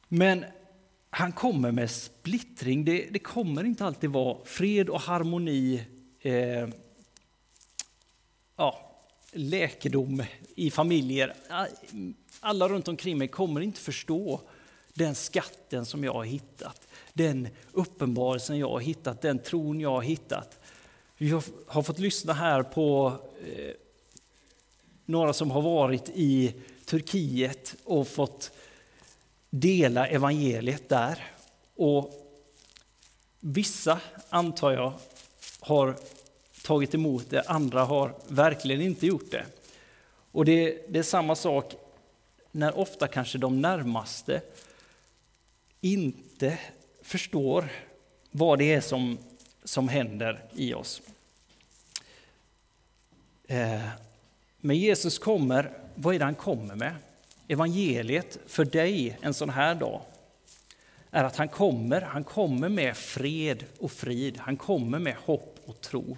Men 0.08 0.44
han 1.10 1.32
kommer 1.32 1.72
med 1.72 1.90
splittring. 1.90 2.84
Det, 2.84 3.08
det 3.10 3.18
kommer 3.18 3.64
inte 3.64 3.84
alltid 3.84 4.10
vara 4.10 4.38
fred 4.44 4.88
och 4.88 5.00
harmoni, 5.00 5.84
eh, 6.20 6.68
ja, 8.56 8.96
läkedom 9.32 10.22
i 10.54 10.70
familjer. 10.70 11.34
Alla 12.40 12.68
runt 12.68 12.88
omkring 12.88 13.18
mig 13.18 13.28
kommer 13.28 13.60
inte 13.60 13.80
förstå 13.80 14.40
den 14.94 15.14
skatten 15.14 15.86
som 15.86 16.04
jag 16.04 16.12
har 16.12 16.24
hittat, 16.24 16.88
den 17.12 17.48
uppenbarelsen 17.72 18.58
jag 18.58 18.70
har 18.70 18.80
hittat, 18.80 19.22
den 19.22 19.38
tron 19.38 19.80
jag 19.80 19.90
har 19.90 20.02
hittat. 20.02 20.58
Vi 21.16 21.30
har, 21.30 21.44
har 21.66 21.82
fått 21.82 21.98
lyssna 21.98 22.32
här 22.32 22.62
på 22.62 23.12
eh, 23.46 23.74
några 25.04 25.32
som 25.32 25.50
har 25.50 25.62
varit 25.62 26.08
i 26.14 26.54
Turkiet 26.86 27.74
och 27.84 28.08
fått 28.08 28.50
dela 29.50 30.06
evangeliet 30.06 30.88
där. 30.88 31.24
Och 31.76 32.26
vissa, 33.40 34.00
antar 34.28 34.72
jag, 34.72 34.92
har 35.60 35.96
tagit 36.62 36.94
emot 36.94 37.30
det, 37.30 37.42
andra 37.42 37.84
har 37.84 38.14
verkligen 38.28 38.80
inte 38.80 39.06
gjort 39.06 39.30
det. 39.30 39.44
Och 40.32 40.44
det, 40.44 40.86
det 40.88 40.98
är 40.98 41.02
samma 41.02 41.36
sak 41.36 41.74
när 42.52 42.78
ofta 42.78 43.08
kanske 43.08 43.38
de 43.38 43.60
närmaste 43.60 44.40
inte 45.80 46.58
förstår 47.02 47.68
vad 48.30 48.58
det 48.58 48.72
är 48.72 48.80
som, 48.80 49.18
som 49.64 49.88
händer 49.88 50.44
i 50.54 50.74
oss. 50.74 51.02
Eh, 53.46 53.88
men 54.60 54.76
Jesus 54.76 55.18
kommer, 55.18 55.85
vad 55.96 56.14
är 56.14 56.18
det 56.18 56.24
han 56.24 56.34
kommer 56.34 56.74
med? 56.74 56.94
evangeliet 57.48 58.38
för 58.46 58.64
dig 58.64 59.18
en 59.20 59.34
sån 59.34 59.50
här 59.50 59.74
dag 59.74 60.00
är 61.10 61.24
att 61.24 61.36
han 61.36 61.48
kommer, 61.48 62.00
han 62.00 62.24
kommer 62.24 62.68
med 62.68 62.96
fred 62.96 63.64
och 63.78 63.92
frid, 63.92 64.38
han 64.38 64.56
kommer 64.56 64.98
med 64.98 65.14
hopp 65.16 65.58
och 65.66 65.80
tro. 65.80 66.16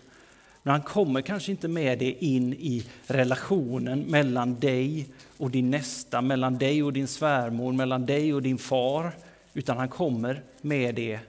Men 0.63 0.73
han 0.73 0.83
kommer 0.83 1.23
kanske 1.23 1.51
inte 1.51 1.69
med 1.69 1.99
det 1.99 2.25
in 2.25 2.53
i 2.53 2.87
relationen 3.07 4.01
mellan 4.01 4.61
dig 4.61 5.09
och 5.37 5.51
din 5.51 5.71
nästa, 5.71 6.21
mellan 6.21 6.59
dig 6.59 6.83
och 6.83 6.93
din 6.93 7.09
svärmor, 7.09 7.73
mellan 7.73 8.07
dig 8.07 8.35
och 8.35 8.43
din 8.43 8.59
far, 8.59 9.13
utan 9.55 9.77
han 9.77 9.89
kommer 9.89 10.43
med 10.61 10.95
det 10.95 11.21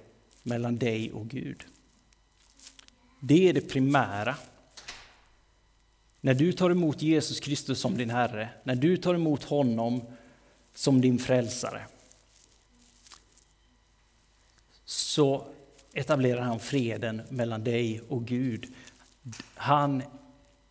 mellan 0.44 0.78
dig 0.78 1.12
och 1.12 1.28
Gud. 1.28 1.64
Det 3.20 3.50
är 3.50 3.54
det 3.54 3.62
primära 3.62 4.36
när 6.22 6.34
du 6.34 6.54
tar 6.54 6.70
emot 6.70 7.02
Jesus 7.02 7.40
Kristus 7.40 7.80
som 7.80 7.98
din 7.98 8.10
Herre, 8.10 8.50
när 8.64 8.76
du 8.76 8.98
tar 8.98 9.16
emot 9.16 9.44
honom 9.44 10.02
som 10.74 11.02
din 11.02 11.20
frälsare, 11.20 11.82
så 14.86 15.44
etablerar 15.94 16.42
han 16.42 16.60
freden 16.60 17.22
mellan 17.30 17.64
dig 17.64 18.02
och 18.08 18.26
Gud. 18.26 18.68
Han 19.56 20.04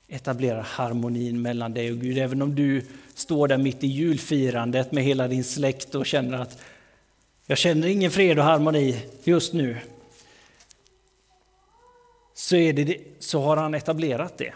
etablerar 0.08 0.62
harmonin 0.62 1.42
mellan 1.42 1.74
dig 1.74 1.92
och 1.92 1.98
Gud. 1.98 2.18
Även 2.18 2.42
om 2.42 2.54
du 2.54 2.86
står 3.14 3.48
där 3.48 3.58
mitt 3.58 3.84
i 3.84 3.86
julfirandet 3.86 4.92
med 4.92 5.04
hela 5.04 5.28
din 5.28 5.44
släkt 5.44 5.94
och 5.94 6.06
känner 6.06 6.38
att 6.38 6.62
jag 7.46 7.58
känner 7.58 7.88
ingen 7.88 8.10
fred 8.10 8.38
och 8.38 8.44
harmoni 8.44 9.02
just 9.24 9.52
nu. 9.52 9.76
Så, 12.34 12.56
är 12.56 12.72
det, 12.72 12.98
så 13.18 13.40
har 13.40 13.56
han 13.56 13.74
etablerat 13.74 14.38
det. 14.38 14.54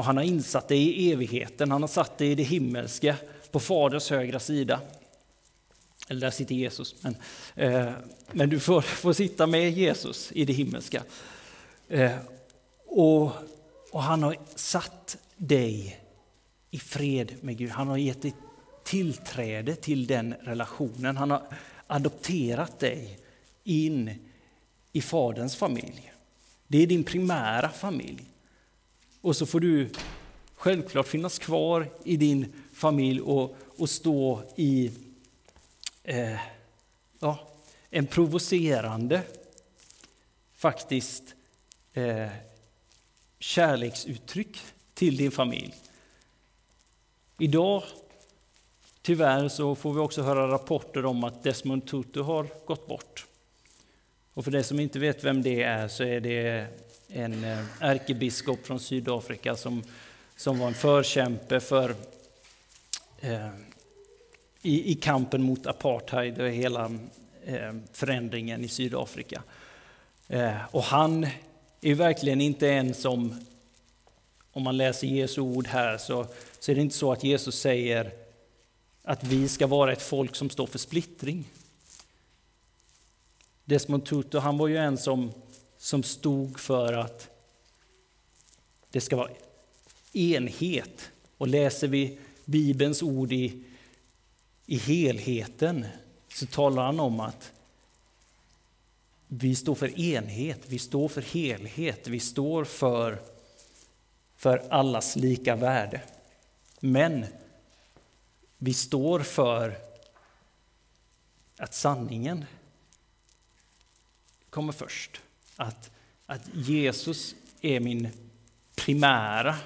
Och 0.00 0.06
han 0.06 0.16
har 0.16 0.24
insatt 0.24 0.68
dig 0.68 0.78
i 0.78 1.12
evigheten, 1.12 1.70
han 1.70 1.82
har 1.82 1.88
satt 1.88 2.18
det 2.18 2.26
i 2.26 2.34
det 2.34 2.42
himmelska 2.42 3.16
på 3.50 3.60
Faders 3.60 4.10
högra 4.10 4.40
sida. 4.40 4.80
Eller 6.08 6.20
där 6.20 6.30
sitter 6.30 6.54
Jesus, 6.54 6.94
men, 7.02 7.16
eh, 7.54 7.92
men 8.32 8.50
du 8.50 8.60
får, 8.60 8.80
får 8.80 9.12
sitta 9.12 9.46
med 9.46 9.70
Jesus 9.70 10.32
i 10.32 10.44
det 10.44 10.52
himmelska. 10.52 11.02
Eh, 11.88 12.16
och, 12.86 13.32
och 13.90 14.02
han 14.02 14.22
har 14.22 14.36
satt 14.54 15.16
dig 15.36 16.00
i 16.70 16.78
fred 16.78 17.34
med 17.40 17.58
Gud. 17.58 17.70
Han 17.70 17.88
har 17.88 17.96
gett 17.96 18.22
dig 18.22 18.34
tillträde 18.84 19.74
till 19.76 20.06
den 20.06 20.34
relationen. 20.34 21.16
Han 21.16 21.30
har 21.30 21.42
adopterat 21.86 22.78
dig 22.78 23.18
in 23.64 24.14
i 24.92 25.00
Faderns 25.00 25.56
familj. 25.56 26.12
Det 26.66 26.82
är 26.82 26.86
din 26.86 27.04
primära 27.04 27.68
familj. 27.68 28.29
Och 29.20 29.36
så 29.36 29.46
får 29.46 29.60
du 29.60 29.90
självklart 30.54 31.08
finnas 31.08 31.38
kvar 31.38 31.90
i 32.04 32.16
din 32.16 32.52
familj 32.72 33.20
och, 33.20 33.56
och 33.76 33.90
stå 33.90 34.42
i 34.56 34.90
eh, 36.02 36.40
ja, 37.18 37.48
en 37.90 38.06
provocerande, 38.06 39.22
faktiskt, 40.54 41.34
eh, 41.92 42.28
kärleksuttryck 43.38 44.58
till 44.94 45.16
din 45.16 45.30
familj. 45.30 45.74
Idag 47.38 47.82
tyvärr 49.02 49.48
så 49.48 49.74
får 49.74 49.94
vi 49.94 50.00
också 50.00 50.22
höra 50.22 50.48
rapporter 50.48 51.04
om 51.04 51.24
att 51.24 51.42
Desmond 51.42 51.86
Tutu 51.86 52.20
har 52.20 52.46
gått 52.66 52.86
bort. 52.86 53.26
Och 54.34 54.44
för 54.44 54.50
de 54.50 54.62
som 54.62 54.80
inte 54.80 54.98
vet 54.98 55.24
vem 55.24 55.42
det 55.42 55.62
är 55.62 55.88
så 55.88 56.04
är 56.04 56.20
det 56.20 56.66
en 57.12 57.44
eh, 57.44 57.58
ärkebiskop 57.80 58.66
från 58.66 58.80
Sydafrika 58.80 59.56
som, 59.56 59.82
som 60.36 60.58
var 60.58 60.66
en 60.66 60.74
förkämpe 60.74 61.60
för 61.60 61.94
eh, 63.20 63.48
i, 64.62 64.92
i 64.92 64.94
kampen 64.94 65.42
mot 65.42 65.66
apartheid 65.66 66.40
och 66.40 66.48
hela 66.48 66.84
eh, 67.44 67.72
förändringen 67.92 68.64
i 68.64 68.68
Sydafrika. 68.68 69.42
Eh, 70.28 70.56
och 70.70 70.82
han 70.82 71.26
är 71.80 71.94
verkligen 71.94 72.40
inte 72.40 72.68
en 72.68 72.94
som, 72.94 73.46
om 74.52 74.62
man 74.62 74.76
läser 74.76 75.06
Jesu 75.06 75.40
ord 75.40 75.66
här, 75.66 75.98
så, 75.98 76.26
så 76.58 76.70
är 76.70 76.74
det 76.74 76.80
inte 76.80 76.96
så 76.96 77.12
att 77.12 77.24
Jesus 77.24 77.60
säger 77.60 78.12
att 79.02 79.24
vi 79.24 79.48
ska 79.48 79.66
vara 79.66 79.92
ett 79.92 80.02
folk 80.02 80.36
som 80.36 80.50
står 80.50 80.66
för 80.66 80.78
splittring. 80.78 81.44
Desmond 83.64 84.06
Tutu, 84.06 84.38
han 84.38 84.58
var 84.58 84.68
ju 84.68 84.76
en 84.76 84.98
som, 84.98 85.32
som 85.80 86.02
stod 86.02 86.60
för 86.60 86.92
att 86.92 87.30
det 88.90 89.00
ska 89.00 89.16
vara 89.16 89.30
enhet. 90.12 91.10
Och 91.36 91.48
läser 91.48 91.88
vi 91.88 92.18
Bibelns 92.44 93.02
ord 93.02 93.32
i, 93.32 93.64
i 94.66 94.78
helheten 94.78 95.86
så 96.28 96.46
talar 96.46 96.82
han 96.84 97.00
om 97.00 97.20
att 97.20 97.52
vi 99.28 99.56
står 99.56 99.74
för 99.74 100.00
enhet, 100.00 100.60
vi 100.66 100.78
står 100.78 101.08
för 101.08 101.22
helhet, 101.22 102.08
vi 102.08 102.20
står 102.20 102.64
för, 102.64 103.22
för 104.36 104.58
allas 104.70 105.16
lika 105.16 105.56
värde. 105.56 106.02
Men 106.80 107.26
vi 108.58 108.74
står 108.74 109.20
för 109.20 109.78
att 111.56 111.74
sanningen 111.74 112.44
kommer 114.50 114.72
först. 114.72 115.20
Att, 115.60 115.90
att 116.26 116.48
Jesus 116.54 117.34
är 117.60 117.80
min 117.80 118.08
primära 118.74 119.56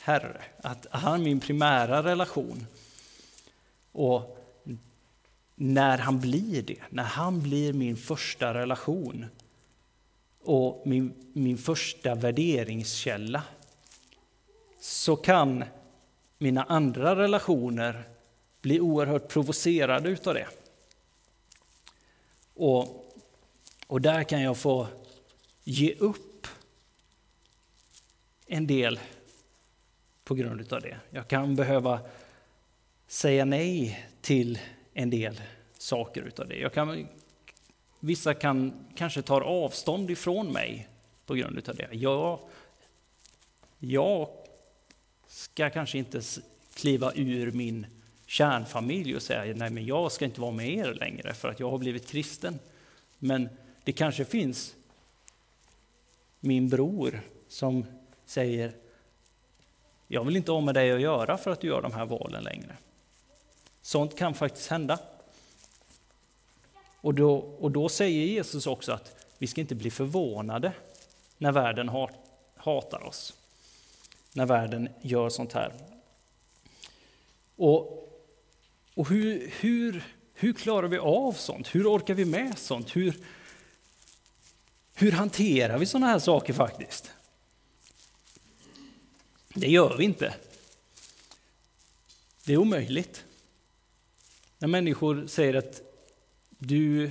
Herre, 0.00 0.42
att 0.62 0.86
han 0.90 1.20
är 1.20 1.24
min 1.24 1.40
primära 1.40 2.02
relation. 2.02 2.66
Och 3.92 4.38
när 5.54 5.98
han 5.98 6.20
blir 6.20 6.62
det, 6.62 6.78
när 6.90 7.02
han 7.02 7.42
blir 7.42 7.72
min 7.72 7.96
första 7.96 8.54
relation 8.54 9.26
och 10.42 10.82
min, 10.86 11.14
min 11.32 11.58
första 11.58 12.14
värderingskälla, 12.14 13.42
så 14.80 15.16
kan 15.16 15.64
mina 16.38 16.62
andra 16.62 17.16
relationer 17.16 18.02
bli 18.60 18.80
oerhört 18.80 19.28
provocerade 19.28 20.08
utav 20.08 20.34
det. 20.34 20.48
Och, 22.54 22.99
och 23.90 24.00
där 24.00 24.24
kan 24.24 24.42
jag 24.42 24.56
få 24.56 24.86
ge 25.64 25.94
upp 25.94 26.46
en 28.46 28.66
del 28.66 29.00
på 30.24 30.34
grund 30.34 30.72
av 30.72 30.80
det. 30.80 31.00
Jag 31.10 31.28
kan 31.28 31.56
behöva 31.56 32.00
säga 33.06 33.44
nej 33.44 34.06
till 34.20 34.58
en 34.94 35.10
del 35.10 35.40
saker 35.78 36.22
utav 36.22 36.48
det. 36.48 36.56
Jag 36.56 36.72
kan, 36.72 37.06
vissa 38.00 38.34
kan 38.34 38.86
kanske 38.96 39.22
tar 39.22 39.40
avstånd 39.40 40.10
ifrån 40.10 40.52
mig 40.52 40.88
på 41.26 41.34
grund 41.34 41.58
utav 41.58 41.76
det. 41.76 41.88
Jag, 41.92 42.40
jag 43.78 44.28
ska 45.26 45.70
kanske 45.70 45.98
inte 45.98 46.22
kliva 46.74 47.12
ur 47.14 47.52
min 47.52 47.86
kärnfamilj 48.26 49.16
och 49.16 49.22
säga 49.22 49.54
nej 49.56 49.70
men 49.70 49.86
jag 49.86 50.12
ska 50.12 50.24
inte 50.24 50.40
vara 50.40 50.52
med 50.52 50.68
er 50.68 50.94
längre 50.94 51.34
för 51.34 51.48
att 51.48 51.60
jag 51.60 51.70
har 51.70 51.78
blivit 51.78 52.08
kristen. 52.08 52.58
Men 53.18 53.48
det 53.84 53.92
kanske 53.92 54.24
finns 54.24 54.74
min 56.40 56.68
bror 56.68 57.20
som 57.48 57.84
säger 58.24 58.72
jag 60.12 60.24
vill 60.24 60.36
inte 60.36 60.52
ha 60.52 60.60
med 60.60 60.74
dig 60.74 60.92
att 60.92 61.00
göra 61.00 61.38
för 61.38 61.50
att 61.50 61.60
du 61.60 61.66
gör 61.66 61.82
de 61.82 61.92
här 61.92 62.06
valen 62.06 62.44
längre. 62.44 62.76
Sånt 63.82 64.18
kan 64.18 64.34
faktiskt 64.34 64.68
hända. 64.68 64.98
Och 66.94 67.14
då, 67.14 67.34
och 67.36 67.70
då 67.70 67.88
säger 67.88 68.26
Jesus 68.26 68.66
också 68.66 68.92
att 68.92 69.26
vi 69.38 69.46
ska 69.46 69.60
inte 69.60 69.74
bli 69.74 69.90
förvånade 69.90 70.72
när 71.38 71.52
världen 71.52 71.90
hatar 72.56 73.06
oss. 73.06 73.34
När 74.32 74.46
världen 74.46 74.88
gör 75.00 75.28
sånt 75.28 75.52
här. 75.52 75.72
Och, 77.56 78.08
och 78.94 79.08
hur, 79.08 79.52
hur, 79.60 80.04
hur 80.34 80.52
klarar 80.52 80.88
vi 80.88 80.98
av 80.98 81.32
sånt? 81.32 81.74
Hur 81.74 81.94
orkar 81.94 82.14
vi 82.14 82.24
med 82.24 82.58
sånt? 82.58 82.96
Hur, 82.96 83.14
hur 85.00 85.12
hanterar 85.12 85.78
vi 85.78 85.86
sådana 85.86 86.06
här 86.06 86.18
saker 86.18 86.52
faktiskt? 86.52 87.10
Det 89.54 89.68
gör 89.68 89.96
vi 89.96 90.04
inte. 90.04 90.34
Det 92.44 92.52
är 92.52 92.56
omöjligt. 92.56 93.24
När 94.58 94.68
människor 94.68 95.26
säger 95.26 95.54
att 95.54 95.82
du, 96.48 97.10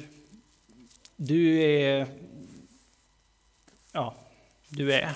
du 1.15 1.61
är, 1.61 2.07
ja, 3.91 4.15
du 4.69 4.93
är. 4.93 5.15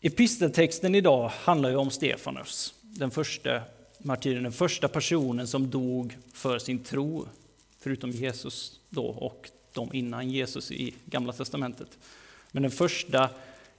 Episteltexten 0.00 0.94
idag 0.94 1.28
handlar 1.28 1.70
ju 1.70 1.76
om 1.76 1.90
Stefanus, 1.90 2.74
den 2.80 3.10
första 3.10 3.62
martyren, 3.98 4.42
den 4.42 4.52
första 4.52 4.88
personen 4.88 5.48
som 5.48 5.70
dog 5.70 6.16
för 6.32 6.58
sin 6.58 6.84
tro, 6.84 7.28
förutom 7.78 8.10
Jesus 8.10 8.78
då 8.92 9.06
och 9.06 9.50
de 9.72 9.90
innan 9.92 10.30
Jesus 10.30 10.70
i 10.70 10.94
Gamla 11.04 11.32
Testamentet. 11.32 11.98
Men 12.50 12.62
den 12.62 12.72
första 12.72 13.30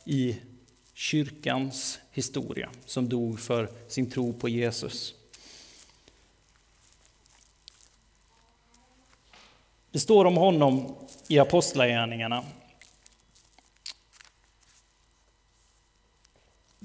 i 0.06 0.38
kyrkans 0.94 2.00
historia 2.12 2.70
som 2.86 3.10
dog 3.10 3.40
för 3.40 3.70
sin 3.88 4.12
tro 4.12 4.34
på 4.34 4.50
Jesus. 4.50 5.16
Det 9.92 10.00
står 10.00 10.26
om 10.26 10.38
honom 10.38 10.96
i 11.28 11.40
Apostlagärningarna. 11.40 12.44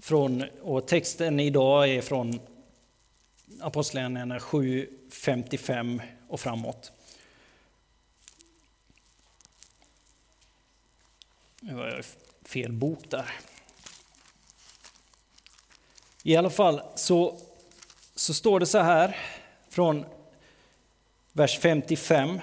Från, 0.00 0.44
och 0.62 0.88
texten 0.88 1.40
idag 1.40 1.88
är 1.88 2.02
från 2.02 2.40
Apostlagärningarna 3.60 4.38
7.55 4.38 6.00
och 6.28 6.40
framåt. 6.40 6.92
Nu 11.60 11.74
var 11.74 11.86
jag 11.86 12.04
fel 12.44 12.72
bok 12.72 13.10
där. 13.10 13.30
I 16.22 16.36
alla 16.36 16.50
fall 16.50 16.82
så, 16.96 17.40
så 18.14 18.34
står 18.34 18.60
det 18.60 18.66
så 18.66 18.78
här 18.78 19.16
från 19.68 20.04
vers 21.32 21.58
55. 21.58 22.40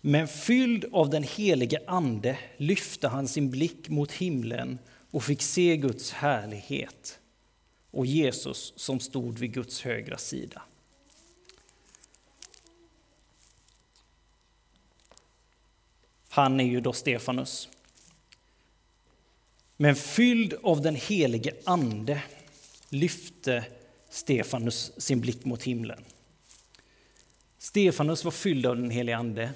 Men 0.00 0.28
fylld 0.28 0.84
av 0.92 1.10
den 1.10 1.22
helige 1.22 1.80
Ande 1.86 2.38
lyfte 2.56 3.08
han 3.08 3.28
sin 3.28 3.50
blick 3.50 3.88
mot 3.88 4.12
himlen 4.12 4.78
och 5.10 5.24
fick 5.24 5.42
se 5.42 5.76
Guds 5.76 6.12
härlighet 6.12 7.18
och 7.90 8.06
Jesus 8.06 8.72
som 8.76 9.00
stod 9.00 9.38
vid 9.38 9.52
Guds 9.52 9.82
högra 9.82 10.18
sida. 10.18 10.62
Han 16.32 16.60
är 16.60 16.64
ju 16.64 16.80
då 16.80 16.92
Stefanus. 16.92 17.68
Men 19.76 19.96
fylld 19.96 20.54
av 20.62 20.82
den 20.82 20.94
helige 20.94 21.52
Ande 21.64 22.22
lyfte 22.88 23.64
Stefanus 24.10 24.92
sin 24.96 25.20
blick 25.20 25.44
mot 25.44 25.62
himlen. 25.62 26.04
Stefanus 27.58 28.24
var 28.24 28.30
fylld 28.30 28.66
av 28.66 28.76
den 28.76 28.90
helige 28.90 29.16
Ande. 29.16 29.50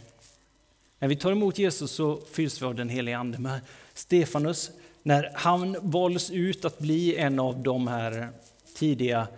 När 0.98 1.08
vi 1.08 1.16
tar 1.16 1.32
emot 1.32 1.58
Jesus 1.58 1.90
så 1.90 2.20
fylls 2.32 2.62
vi 2.62 2.66
av 2.66 2.74
den 2.74 2.88
helige 2.88 3.18
Ande. 3.18 3.38
Men 3.38 3.60
Stefanus, 3.94 4.70
när 5.02 5.30
han 5.34 5.76
valdes 5.80 6.30
ut 6.30 6.64
att 6.64 6.78
bli 6.78 7.16
en 7.16 7.40
av 7.40 7.62
de 7.62 7.88
här 7.88 8.28
tidiga 8.74 9.28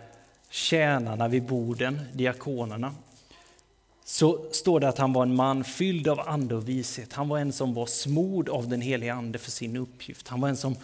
tjänarna 0.49 1.27
vid 1.27 1.43
borden, 1.43 2.01
diakonerna, 2.13 2.95
så 4.09 4.45
står 4.51 4.79
det 4.79 4.87
att 4.89 4.97
han 4.97 5.13
var 5.13 5.23
en 5.23 5.35
man 5.35 5.63
fylld 5.63 6.07
av 6.07 6.19
ande 6.19 6.55
och 6.55 6.69
vishet. 6.69 7.13
Han 7.13 7.29
var 7.29 7.39
en 7.39 7.53
som 7.53 7.73
var 7.73 7.85
smord 7.85 8.49
av 8.49 8.69
den 8.69 8.81
helige 8.81 9.13
Ande 9.13 9.39
för 9.39 9.51
sin 9.51 9.77
uppgift. 9.77 10.27
Han 10.27 10.41
var 10.41 10.49
en 10.49 10.57
som 10.57 10.75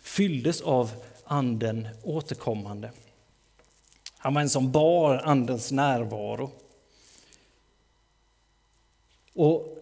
fylldes 0.00 0.60
av 0.60 0.90
anden 1.24 1.88
återkommande. 2.02 2.90
Han 4.16 4.34
var 4.34 4.40
en 4.40 4.50
som 4.50 4.72
bar 4.72 5.16
andens 5.16 5.72
närvaro. 5.72 6.50
Och 9.34 9.78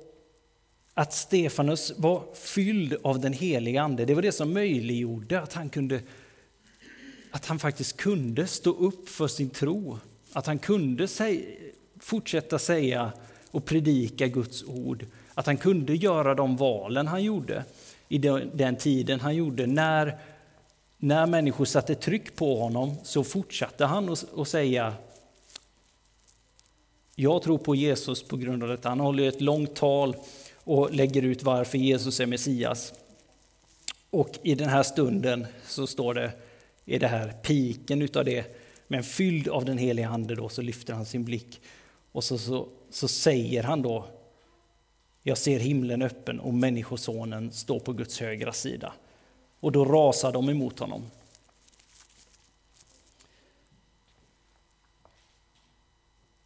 att 0.95 1.15
Stefanus 1.15 1.93
var 1.97 2.35
fylld 2.35 2.97
av 3.03 3.21
den 3.21 3.33
helige 3.33 3.83
ande, 3.83 4.05
det 4.05 4.15
var 4.15 4.23
det 4.23 4.33
som 4.33 4.53
möjliggjorde 4.53 5.41
att 5.41 5.53
han 5.53 5.71
kunde 5.71 6.03
att 7.31 7.47
han 7.47 7.59
faktiskt 7.59 7.97
kunde 7.97 8.47
stå 8.47 8.71
upp 8.71 9.09
för 9.09 9.29
sin 9.29 9.51
tro. 9.51 9.99
Att 10.33 10.47
han 10.47 10.59
kunde 10.59 11.09
säga, 11.09 11.60
fortsätta 12.01 12.59
säga 12.59 13.13
och 13.51 13.65
predika 13.65 14.27
Guds 14.27 14.65
ord. 14.65 15.07
Att 15.35 15.47
han 15.47 15.57
kunde 15.57 15.95
göra 15.95 16.35
de 16.35 16.57
valen 16.57 17.07
han 17.07 17.23
gjorde 17.23 17.65
i 18.09 18.19
den 18.53 18.77
tiden 18.77 19.21
han 19.21 19.37
gjorde. 19.37 19.67
När, 19.67 20.19
när 20.99 21.27
människor 21.27 21.65
satte 21.65 21.95
tryck 21.95 22.37
på 22.37 22.61
honom 22.61 22.97
så 23.03 23.25
fortsatte 23.25 23.85
han 23.85 24.17
att 24.37 24.49
säga 24.49 24.95
jag 27.15 27.43
tror 27.43 27.59
på 27.59 27.75
Jesus 27.75 28.23
på 28.23 28.37
grund 28.37 28.63
av 28.63 28.69
detta. 28.69 28.89
Han 28.89 29.01
håller 29.01 29.29
ett 29.29 29.41
långt 29.41 29.75
tal 29.75 30.17
och 30.55 30.95
lägger 30.95 31.23
ut 31.23 31.43
varför 31.43 31.79
Jesus 31.79 32.21
är 32.21 32.27
Messias. 32.27 32.93
Och 34.11 34.39
i 34.43 34.55
den 34.55 34.69
här 34.69 34.83
stunden 34.83 35.47
så 35.67 35.87
står 35.87 36.15
det, 36.15 36.33
är 36.87 36.99
det 36.99 37.09
här 37.09 37.33
piken 37.43 38.03
utav 38.03 38.25
det, 38.25 38.57
men 38.89 39.03
fylld 39.03 39.49
av 39.49 39.65
den 39.65 39.79
heliga 39.79 40.09
Ande 40.09 40.35
då 40.35 40.49
så 40.49 40.63
lyfter 40.63 40.95
han 40.95 41.07
sin 41.07 41.25
blick 41.25 41.61
och 42.13 42.25
så, 42.25 42.39
så, 42.39 42.69
så 42.91 43.09
säger 43.09 43.63
han 43.63 43.83
då, 43.83 44.07
jag 45.23 45.39
ser 45.39 45.59
himlen 45.59 46.03
öppen 46.03 46.41
och 46.41 46.55
Människosonen 46.55 47.53
står 47.53 47.81
på 47.81 47.93
Guds 47.93 48.21
högra 48.21 48.53
sida. 48.53 48.93
Och 49.61 49.73
då 49.73 49.85
rasar 49.85 50.33
de 50.33 50.49
emot 50.49 50.79
honom. 50.79 51.03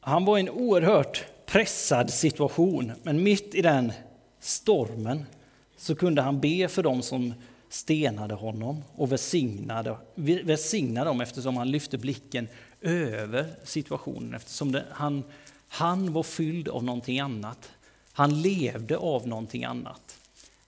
Han 0.01 0.25
var 0.25 0.39
i 0.39 0.41
en 0.41 0.51
oerhört 0.51 1.25
pressad 1.47 2.11
situation, 2.11 2.93
men 3.03 3.23
mitt 3.23 3.55
i 3.55 3.63
den 3.63 3.93
stormen 4.41 5.25
så 5.77 5.95
kunde 5.95 6.23
han 6.23 6.41
be 6.41 6.69
för 6.69 6.83
dem 6.83 7.03
som 7.03 7.35
stenade 7.69 8.35
honom 8.35 8.83
och 8.97 9.13
välsignade, 9.13 9.97
välsignade 10.45 11.11
dem 11.11 11.21
eftersom 11.21 11.57
han 11.57 11.71
lyfte 11.71 11.99
blicken 11.99 12.49
över 12.81 13.47
situationen, 13.65 14.35
eftersom 14.35 14.73
det, 14.73 14.85
han, 14.91 15.25
han 15.75 16.13
var 16.13 16.23
fylld 16.23 16.69
av 16.69 16.85
någonting 16.85 17.21
annat. 17.21 17.71
Han 18.13 18.43
levde 18.43 18.97
av 18.97 19.29
någonting 19.29 19.65
annat. 19.65 20.19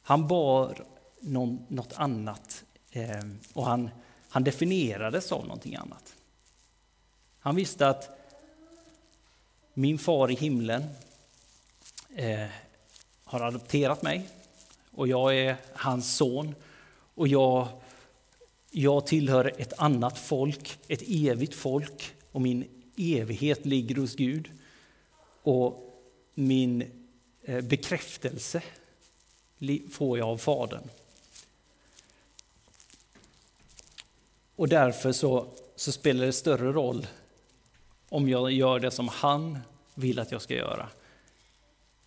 Han 0.02 0.26
bar 0.26 0.84
någon, 1.20 1.66
något 1.68 1.92
annat 1.92 2.64
eh, 2.90 3.24
och 3.52 3.66
han, 3.66 3.90
han 4.28 4.44
definierades 4.44 5.32
av 5.32 5.42
någonting 5.42 5.76
annat. 5.76 6.14
Han 7.38 7.56
visste 7.56 7.88
att 7.88 8.10
min 9.74 9.98
far 9.98 10.30
i 10.30 10.34
himlen 10.34 10.84
eh, 12.14 12.46
har 13.24 13.40
adopterat 13.40 14.02
mig 14.02 14.28
och 14.90 15.08
jag 15.08 15.38
är 15.38 15.56
hans 15.74 16.16
son 16.16 16.54
och 17.14 17.28
jag, 17.28 17.68
jag 18.70 19.06
tillhör 19.06 19.52
ett 19.58 19.78
annat 19.78 20.18
folk, 20.18 20.78
ett 20.88 21.02
evigt 21.06 21.54
folk 21.54 22.14
och 22.32 22.40
min 22.40 22.68
evighet 22.96 23.66
ligger 23.66 23.94
hos 23.94 24.14
Gud. 24.14 24.50
Och 25.46 26.02
min 26.34 27.06
eh, 27.42 27.60
bekräftelse 27.60 28.62
får 29.90 30.18
jag 30.18 30.28
av 30.28 30.38
Fadern. 30.38 30.88
Och 34.56 34.68
därför 34.68 35.12
så, 35.12 35.48
så 35.76 35.92
spelar 35.92 36.26
det 36.26 36.32
större 36.32 36.72
roll 36.72 37.06
om 38.08 38.28
jag 38.28 38.52
gör 38.52 38.80
det 38.80 38.90
som 38.90 39.08
han 39.08 39.58
vill 39.94 40.18
att 40.18 40.32
jag 40.32 40.42
ska 40.42 40.54
göra, 40.54 40.88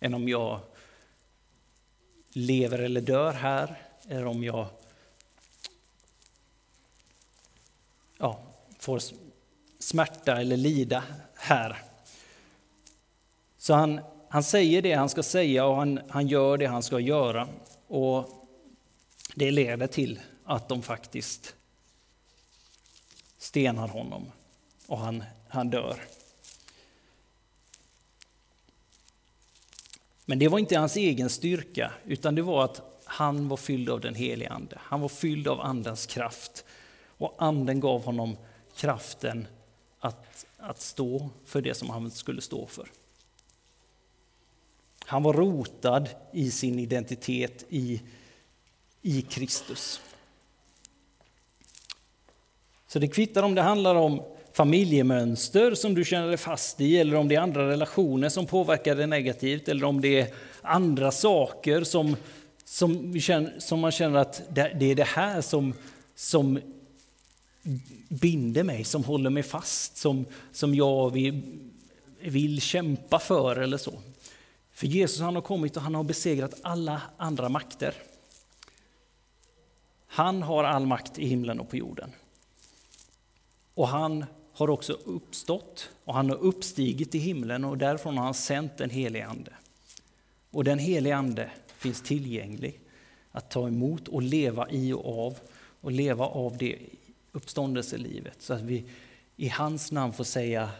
än 0.00 0.14
om 0.14 0.28
jag 0.28 0.60
lever 2.28 2.78
eller 2.78 3.00
dör 3.00 3.32
här, 3.32 3.82
eller 4.08 4.26
om 4.26 4.44
jag 4.44 4.66
ja, 8.18 8.40
får 8.78 9.02
smärta 9.78 10.40
eller 10.40 10.56
lida 10.56 11.04
här. 11.34 11.89
Så 13.60 13.74
han, 13.74 14.00
han 14.28 14.42
säger 14.42 14.82
det 14.82 14.92
han 14.92 15.08
ska 15.08 15.22
säga 15.22 15.66
och 15.66 15.76
han, 15.76 16.00
han 16.08 16.28
gör 16.28 16.58
det 16.58 16.66
han 16.66 16.82
ska 16.82 17.00
göra. 17.00 17.48
Och 17.88 18.46
det 19.34 19.50
leder 19.50 19.86
till 19.86 20.20
att 20.44 20.68
de 20.68 20.82
faktiskt 20.82 21.54
stenar 23.38 23.88
honom 23.88 24.32
och 24.86 24.98
han, 24.98 25.24
han 25.48 25.70
dör. 25.70 25.96
Men 30.24 30.38
det 30.38 30.48
var 30.48 30.58
inte 30.58 30.78
hans 30.78 30.96
egen 30.96 31.30
styrka, 31.30 31.92
utan 32.04 32.34
det 32.34 32.42
var 32.42 32.64
att 32.64 33.00
han 33.04 33.48
var 33.48 33.56
fylld 33.56 33.90
av 33.90 34.00
den 34.00 34.14
helige 34.14 34.50
Ande. 34.50 34.78
Han 34.80 35.00
var 35.00 35.08
fylld 35.08 35.48
av 35.48 35.60
Andens 35.60 36.06
kraft. 36.06 36.64
Och 37.06 37.34
Anden 37.38 37.80
gav 37.80 38.04
honom 38.04 38.36
kraften 38.76 39.46
att, 39.98 40.46
att 40.56 40.80
stå 40.80 41.28
för 41.44 41.62
det 41.62 41.74
som 41.74 41.90
han 41.90 42.10
skulle 42.10 42.40
stå 42.40 42.66
för. 42.66 42.88
Han 45.10 45.22
var 45.22 45.32
rotad 45.32 46.08
i 46.32 46.50
sin 46.50 46.78
identitet 46.78 47.64
i, 47.68 48.00
i 49.02 49.22
Kristus. 49.22 50.00
Så 52.88 52.98
det 52.98 53.08
kvittar 53.08 53.42
om 53.42 53.54
det 53.54 53.62
handlar 53.62 53.94
om 53.94 54.22
familjemönster 54.52 55.74
som 55.74 55.94
du 55.94 56.04
känner 56.04 56.28
dig 56.28 56.36
fast 56.36 56.80
i, 56.80 56.98
eller 56.98 57.16
om 57.16 57.28
det 57.28 57.34
är 57.34 57.40
andra 57.40 57.68
relationer 57.68 58.28
som 58.28 58.46
påverkar 58.46 58.94
dig 58.94 59.06
negativt, 59.06 59.68
eller 59.68 59.84
om 59.84 60.00
det 60.00 60.20
är 60.20 60.28
andra 60.62 61.10
saker 61.10 61.84
som, 61.84 62.16
som, 62.64 63.20
känner, 63.20 63.54
som 63.58 63.80
man 63.80 63.92
känner 63.92 64.18
att 64.18 64.42
det, 64.54 64.76
det 64.80 64.90
är 64.90 64.94
det 64.94 65.04
här 65.04 65.40
som, 65.40 65.74
som 66.14 66.60
binder 68.08 68.62
mig, 68.62 68.84
som 68.84 69.04
håller 69.04 69.30
mig 69.30 69.42
fast, 69.42 69.96
som, 69.96 70.26
som 70.52 70.74
jag 70.74 71.12
vill, 71.12 71.42
vill 72.20 72.60
kämpa 72.60 73.18
för 73.18 73.56
eller 73.56 73.76
så. 73.76 73.92
För 74.80 74.86
Jesus 74.86 75.20
han 75.20 75.34
har 75.34 75.42
kommit 75.42 75.76
och 75.76 75.82
han 75.82 75.94
har 75.94 76.04
besegrat 76.04 76.60
alla 76.62 77.02
andra 77.16 77.48
makter. 77.48 77.94
Han 80.06 80.42
har 80.42 80.64
all 80.64 80.86
makt 80.86 81.18
i 81.18 81.26
himlen 81.26 81.60
och 81.60 81.70
på 81.70 81.76
jorden. 81.76 82.12
Och 83.74 83.88
han 83.88 84.24
har 84.52 84.70
också 84.70 84.92
uppstått 84.92 85.90
och 86.04 86.14
han 86.14 86.30
har 86.30 86.36
uppstigit 86.36 87.14
i 87.14 87.18
himlen 87.18 87.64
och 87.64 87.78
därifrån 87.78 88.16
har 88.16 88.24
han 88.24 88.34
sänt 88.34 88.76
den 88.76 88.90
helige 88.90 89.26
Ande. 89.26 89.52
Och 90.50 90.64
den 90.64 90.78
helige 90.78 91.16
Ande 91.16 91.50
finns 91.66 92.02
tillgänglig 92.02 92.80
att 93.32 93.50
ta 93.50 93.68
emot 93.68 94.08
och 94.08 94.22
leva 94.22 94.70
i 94.70 94.92
och 94.92 95.26
av 95.26 95.38
och 95.80 95.92
leva 95.92 96.24
av 96.24 96.56
det 96.56 96.78
uppståndelselivet 97.32 98.42
så 98.42 98.54
att 98.54 98.62
vi 98.62 98.84
i 99.36 99.48
hans 99.48 99.92
namn 99.92 100.12
får 100.12 100.24
säga 100.24 100.70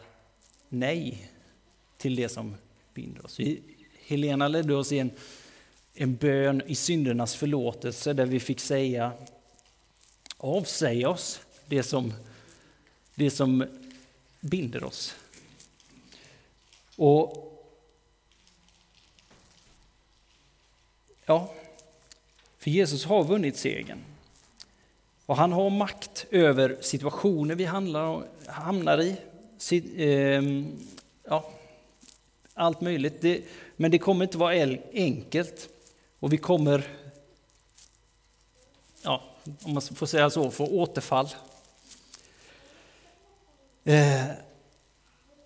nej 0.69 1.31
till 1.97 2.17
det 2.17 2.29
som 2.29 2.55
binder 2.95 3.25
oss. 3.25 3.41
Helena 4.11 4.49
ledde 4.49 4.75
oss 4.75 4.93
i 4.93 4.99
en, 4.99 5.11
en 5.95 6.17
bön 6.17 6.63
i 6.67 6.75
syndernas 6.75 7.35
förlåtelse 7.35 8.13
där 8.13 8.27
vi 8.27 8.41
fick 8.41 8.61
säga 8.61 9.13
avsäga 10.37 11.09
oss 11.09 11.41
det 11.67 11.83
som 11.83 12.13
det 13.15 13.31
som 13.31 13.65
binder 14.41 14.85
oss. 14.85 15.15
Och 16.97 17.47
Ja, 21.27 21.53
för 22.59 22.71
Jesus 22.71 23.05
har 23.05 23.25
vunnit 23.25 23.57
segern. 23.57 23.99
Och 25.27 25.37
han 25.37 25.53
har 25.53 25.71
makt 25.71 26.27
över 26.31 26.77
situationer 26.81 27.55
vi 27.55 27.65
handlar, 27.65 28.23
hamnar 28.47 29.01
i. 29.01 29.17
Ehm, 29.97 30.79
ja, 31.25 31.51
allt 32.61 32.81
möjligt. 32.81 33.21
Det, 33.21 33.43
men 33.77 33.91
det 33.91 33.99
kommer 33.99 34.25
inte 34.25 34.39
vara 34.39 34.79
enkelt. 34.93 35.69
Och 36.21 36.33
vi 36.33 36.37
kommer, 36.37 36.85
ja, 39.03 39.23
om 39.63 39.73
man 39.73 39.83
får 39.83 40.07
säga 40.07 40.31
så, 40.31 40.51
få 40.51 40.67
återfall 40.67 41.29
Eh, 43.85 44.31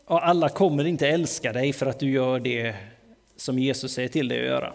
och 0.04 0.26
alla 0.26 0.48
kommer 0.48 0.84
inte 0.84 1.08
älska 1.08 1.52
dig 1.52 1.72
för 1.72 1.86
att 1.86 2.00
du 2.00 2.10
gör 2.10 2.40
det 2.40 2.76
som 3.36 3.58
Jesus 3.58 3.92
säger 3.92 4.08
till 4.08 4.28
dig 4.28 4.38
att 4.38 4.46
göra. 4.46 4.74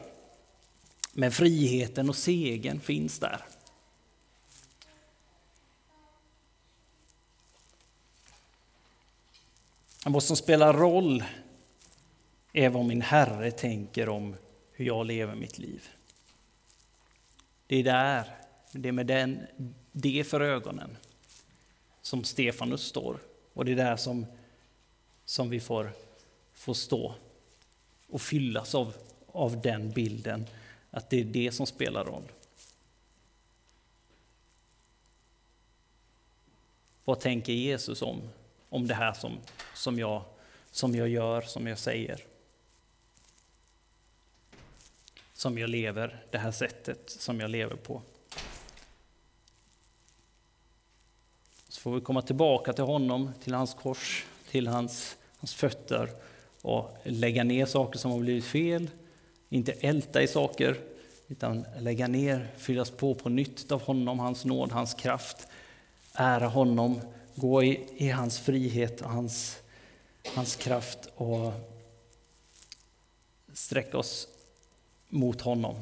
Men 1.14 1.32
friheten 1.32 2.10
och 2.10 2.16
segern 2.16 2.80
finns 2.80 3.20
där. 3.20 3.46
Vad 10.06 10.24
som 10.24 10.36
spelar 10.36 10.74
roll 10.74 11.24
är 12.54 12.70
vad 12.70 12.86
min 12.86 13.02
Herre 13.02 13.52
tänker 13.52 14.10
om 14.10 14.36
hur 14.72 14.86
jag 14.86 15.06
lever 15.06 15.36
mitt 15.36 15.58
liv. 15.60 15.90
Det 17.68 17.76
är 17.76 17.84
där, 17.84 18.36
det 18.72 18.90
är 18.90 18.94
med 18.94 19.06
den, 19.06 19.48
det 19.92 20.24
för 20.24 20.42
ögonen 20.42 20.98
som 22.02 22.24
Stefanus 22.24 22.82
står. 22.82 23.20
Och 23.54 23.66
det 23.66 23.72
är 23.72 23.76
där 23.76 23.96
som, 23.96 24.26
som 25.26 25.50
vi 25.50 25.60
får, 25.60 25.92
får 26.54 26.74
stå 26.74 27.16
och 28.08 28.22
fyllas 28.22 28.76
av, 28.76 28.94
av 29.28 29.62
den 29.62 29.92
bilden, 29.92 30.46
att 30.92 31.10
det 31.10 31.20
är 31.20 31.24
det 31.24 31.52
som 31.52 31.66
spelar 31.66 32.06
roll. 32.06 32.32
vad 37.10 37.20
tänker 37.20 37.54
Jesus 37.54 38.02
om, 38.02 38.22
om 38.70 38.88
det 38.88 38.94
här 38.94 39.14
som, 39.14 39.40
som, 39.74 40.00
jag, 40.00 40.22
som 40.72 40.96
jag 40.96 41.10
gör, 41.10 41.42
som 41.42 41.68
jag 41.68 41.78
säger? 41.78 42.20
Som 45.40 45.58
jag 45.58 45.70
lever, 45.70 46.24
det 46.32 46.38
här 46.38 46.52
sättet 46.52 47.10
som 47.10 47.40
jag 47.40 47.50
lever 47.50 47.76
på. 47.76 48.02
Så 51.68 51.82
får 51.82 51.96
vi 51.96 52.02
komma 52.02 52.22
tillbaka 52.22 52.74
till 52.74 52.84
honom, 52.84 53.32
till 53.44 53.54
hans 53.54 53.74
kors, 53.74 54.26
till 54.50 54.68
hans, 54.68 55.18
hans 55.38 55.54
fötter 55.54 56.10
och 56.62 56.98
lägga 57.04 57.44
ner 57.44 57.66
saker 57.66 58.00
som 58.00 58.12
har 58.12 58.20
blivit 58.20 58.46
fel. 58.46 58.90
Inte 59.50 59.72
älta 59.72 60.22
i 60.22 60.28
saker, 60.28 60.78
utan 61.28 61.66
lägga 61.80 62.08
ner, 62.08 62.48
fyllas 62.58 62.92
på 62.92 63.16
på 63.16 63.30
nytt 63.30 63.72
av 63.72 63.82
honom, 63.82 64.20
hans 64.20 64.46
nåd, 64.46 64.72
hans 64.72 64.94
kraft. 64.94 65.48
Ära 66.14 66.48
honom, 66.48 67.02
gå 67.36 67.64
i, 67.64 67.88
i 67.98 68.10
hans 68.10 68.40
frihet 68.40 69.02
och 69.02 69.10
hans, 69.10 69.60
hans 70.36 70.56
kraft 70.56 71.10
och 71.16 71.54
sträcka 73.54 73.98
oss 73.98 74.28
mot 75.10 75.42
honom. 75.42 75.76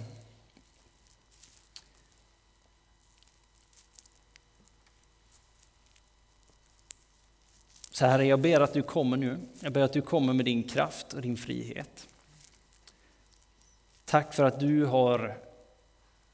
Så 7.97 8.05
Herre, 8.05 8.25
jag 8.25 8.41
ber 8.41 8.61
att 8.61 8.73
du 8.73 8.83
kommer 8.83 9.17
nu. 9.17 9.39
Jag 9.59 9.73
ber 9.73 9.81
att 9.81 9.93
du 9.93 10.01
kommer 10.01 10.33
med 10.33 10.45
din 10.45 10.63
kraft 10.63 11.13
och 11.13 11.21
din 11.21 11.37
frihet. 11.37 12.07
Tack 14.05 14.33
för 14.33 14.43
att 14.43 14.59
du 14.59 14.85
har, 14.85 15.39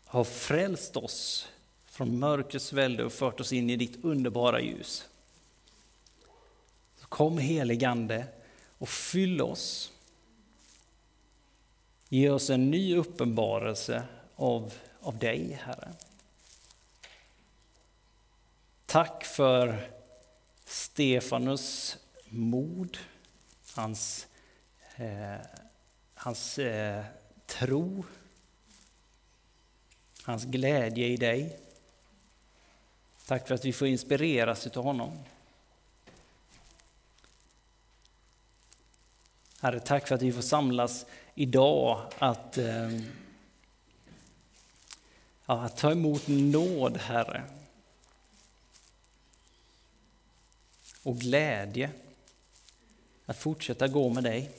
har 0.06 0.24
frälst 0.24 0.98
oss 0.98 1.48
från 1.86 2.20
mörkrets 2.20 2.74
välde 2.74 3.04
och 3.04 3.14
fört 3.14 3.40
oss 3.40 3.54
in 3.54 3.70
i 3.70 3.76
ditt 3.76 4.04
underbara 4.04 4.62
ljus. 4.62 5.06
Så 7.02 7.08
kom 7.08 7.38
heligande 7.38 8.26
och 8.78 8.90
fyll 8.90 9.42
oss. 9.42 9.93
Ge 12.14 12.30
oss 12.30 12.50
en 12.50 12.72
ny 12.72 12.96
uppenbarelse 12.96 14.04
av, 14.36 14.74
av 15.00 15.18
dig, 15.18 15.60
Herre. 15.64 15.94
Tack 18.86 19.26
för 19.26 19.92
Stefanus 20.66 21.98
mod, 22.26 22.98
hans, 23.76 24.28
eh, 24.96 25.46
hans 26.16 26.60
eh, 26.60 27.06
tro, 27.46 28.04
hans 30.24 30.46
glädje 30.46 31.08
i 31.08 31.18
dig. 31.18 31.60
Tack 33.26 33.48
för 33.48 33.56
att 33.56 33.66
vi 33.66 33.74
får 33.74 33.88
inspireras 33.88 34.68
av 34.68 34.84
honom. 34.84 35.20
Herre, 39.62 39.80
tack 39.80 40.08
för 40.08 40.16
att 40.16 40.22
vi 40.22 40.32
får 40.32 40.42
samlas 40.42 41.06
idag 41.36 42.12
att, 42.20 42.58
ehm, 42.58 43.12
ja, 45.46 45.62
att 45.62 45.78
ta 45.78 45.92
emot 45.92 46.28
nåd, 46.28 46.98
Herre. 46.98 47.44
Och 51.04 51.18
glädje 51.18 51.92
att 53.26 53.38
fortsätta 53.38 53.88
gå 53.88 54.10
med 54.10 54.24
dig. 54.24 54.52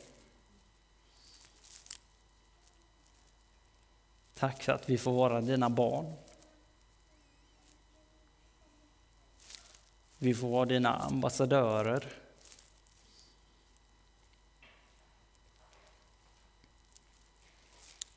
Tack 4.34 4.62
för 4.62 4.72
att 4.72 4.88
vi 4.88 4.98
får 4.98 5.12
vara 5.12 5.40
dina 5.40 5.70
barn. 5.70 6.14
Vi 10.18 10.34
får 10.34 10.48
vara 10.48 10.64
dina 10.64 10.96
ambassadörer. 10.96 12.23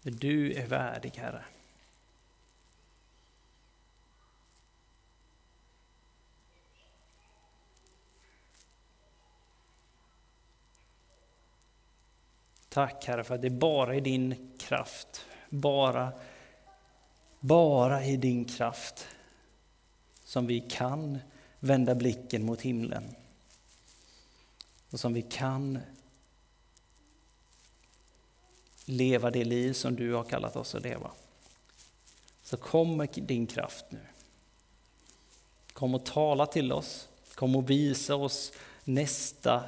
För 0.08 0.12
Du 0.12 0.54
är 0.54 0.67
värdig, 0.67 1.12
Herre. 1.15 1.43
Tack 12.70 13.06
Herre 13.06 13.24
för 13.24 13.36
att 13.36 13.41
det 13.41 13.48
är 13.48 13.50
bara 13.50 13.96
i 13.96 14.00
din 14.00 14.52
kraft, 14.58 15.26
bara, 15.50 16.13
bara 17.39 18.04
i 18.04 18.17
din 18.17 18.46
kraft 18.46 19.08
som 20.24 20.48
vi 20.48 20.60
kan 20.60 21.20
vända 21.60 21.96
blicken 21.96 22.46
mot 22.46 22.62
himlen. 22.62 23.15
Och 24.89 25.00
som 25.00 25.13
vi 25.13 25.22
kan 25.22 25.80
leva 28.89 29.32
det 29.32 29.43
liv 29.43 29.73
som 29.73 29.95
du 29.95 30.13
har 30.13 30.23
kallat 30.23 30.56
oss 30.56 30.76
att 30.76 30.84
leva. 30.84 31.12
Så 32.43 32.58
kom 32.58 32.97
med 32.97 33.10
din 33.13 33.47
kraft 33.47 33.86
nu. 33.89 34.00
Kom 35.73 35.95
och 35.95 36.06
tala 36.06 36.45
till 36.45 36.71
oss. 36.71 37.08
Kom 37.36 37.56
och 37.56 37.69
visa 37.69 38.15
oss 38.15 38.52
nästa 38.84 39.63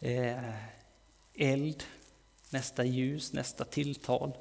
eh, 0.00 0.54
eld, 1.34 1.82
nästa 2.50 2.84
ljus, 2.84 3.32
nästa 3.32 3.64
tilltal. 3.64 4.32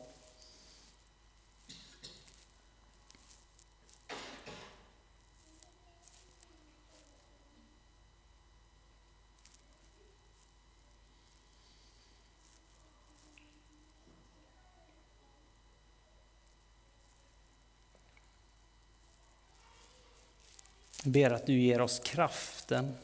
Ber 21.11 21.31
att 21.31 21.45
du 21.45 21.59
ger 21.59 21.81
oss 21.81 21.99
kraften 21.99 22.97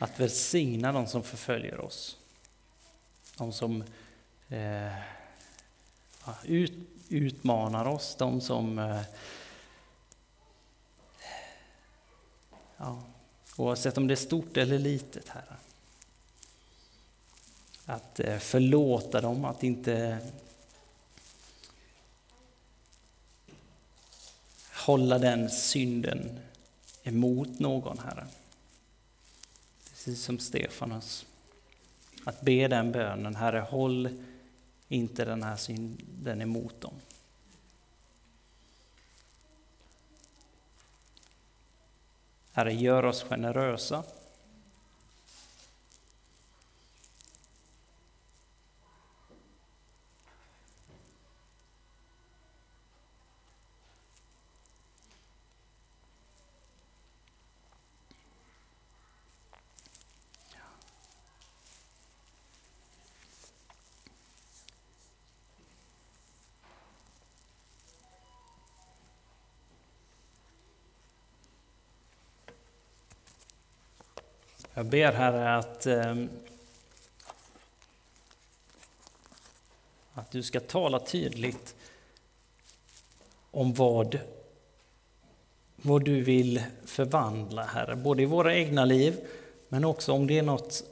att 0.00 0.20
välsigna 0.20 0.92
de 0.92 1.06
som 1.06 1.22
förföljer 1.22 1.80
oss. 1.80 2.16
De 3.36 3.52
som 3.52 3.84
eh, 4.48 4.94
ut, 6.44 6.72
utmanar 7.08 7.84
oss, 7.84 8.16
de 8.18 8.40
som 8.40 8.78
eh, 8.78 9.02
ja, 12.76 13.02
oavsett 13.56 13.98
om 13.98 14.06
det 14.06 14.14
är 14.14 14.16
stort 14.16 14.56
eller 14.56 14.78
litet, 14.78 15.28
Herre. 15.28 15.56
Att 17.84 18.20
eh, 18.20 18.38
förlåta 18.38 19.20
dem, 19.20 19.44
att 19.44 19.62
inte 19.62 20.18
hålla 24.86 25.18
den 25.18 25.50
synden 25.50 26.40
emot 27.02 27.58
någon, 27.58 27.98
Herre. 27.98 28.26
Precis 29.90 30.22
som 30.22 30.38
Stefanus. 30.38 31.26
Att 32.24 32.40
be 32.40 32.68
den 32.68 32.92
bönen, 32.92 33.36
Herre, 33.36 33.58
håll 33.58 34.08
inte 34.88 35.24
den 35.24 35.42
här 35.42 35.56
synden 35.56 36.40
emot 36.40 36.80
dem. 36.80 36.94
Herre, 42.52 42.74
gör 42.74 43.04
oss 43.04 43.22
generösa. 43.22 44.04
Jag 74.80 74.86
ber 74.86 75.12
Herre 75.12 75.56
att, 75.56 75.86
ehm, 75.86 76.28
att 80.12 80.30
du 80.30 80.42
ska 80.42 80.60
tala 80.60 81.00
tydligt 81.00 81.74
om 83.50 83.74
vad, 83.74 84.18
vad 85.76 86.04
du 86.04 86.22
vill 86.22 86.62
förvandla, 86.84 87.64
Herre, 87.64 87.96
både 87.96 88.22
i 88.22 88.24
våra 88.24 88.54
egna 88.54 88.84
liv, 88.84 89.28
men 89.68 89.84
också 89.84 90.12
om 90.12 90.26
det 90.26 90.38
är 90.38 90.42
något, 90.42 90.84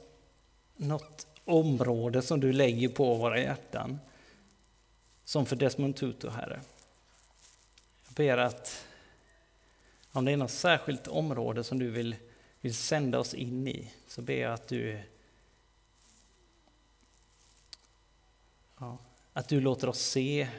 något 0.75 1.27
område 1.45 2.21
som 2.21 2.39
du 2.39 2.53
lägger 2.53 2.89
på 2.89 3.15
våra 3.15 3.39
hjärtan, 3.39 3.99
som 5.25 5.45
för 5.45 5.55
Desmond 5.55 5.95
Tutu, 5.95 6.29
Herre. 6.29 6.59
Jag 8.07 8.13
ber 8.13 8.37
att, 8.37 8.85
Om 10.11 10.25
det 10.25 10.31
är 10.31 10.37
något 10.37 10.51
särskilt 10.51 11.07
område 11.07 11.63
som 11.63 11.79
du 11.79 11.89
vill, 11.89 12.15
vill 12.61 12.75
sända 12.75 13.19
oss 13.19 13.33
in 13.33 13.67
i 13.67 13.91
så 14.07 14.21
ber 14.21 14.33
jag 14.33 14.53
att 14.53 14.67
du 14.67 15.01
ja, 18.79 18.97
att 19.33 19.47
du 19.47 19.61
låter 19.61 19.89
oss 19.89 20.01
se 20.01 20.49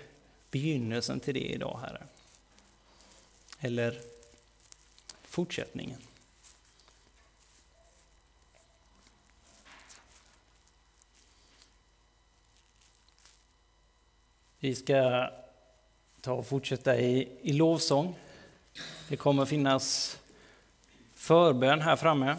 begynnelsen 0.50 1.20
till 1.20 1.34
det 1.34 1.52
idag, 1.52 1.80
Herre. 1.82 2.06
Eller 3.60 4.02
fortsättningen. 5.22 6.00
Vi 14.58 14.74
ska 14.74 15.30
ta 16.20 16.32
och 16.32 16.46
fortsätta 16.46 17.00
i, 17.00 17.28
i 17.42 17.52
lovsång. 17.52 18.14
Det 19.08 19.16
kommer 19.16 19.46
finnas 19.46 20.19
förbön 21.20 21.80
här 21.80 21.96
framme. 21.96 22.36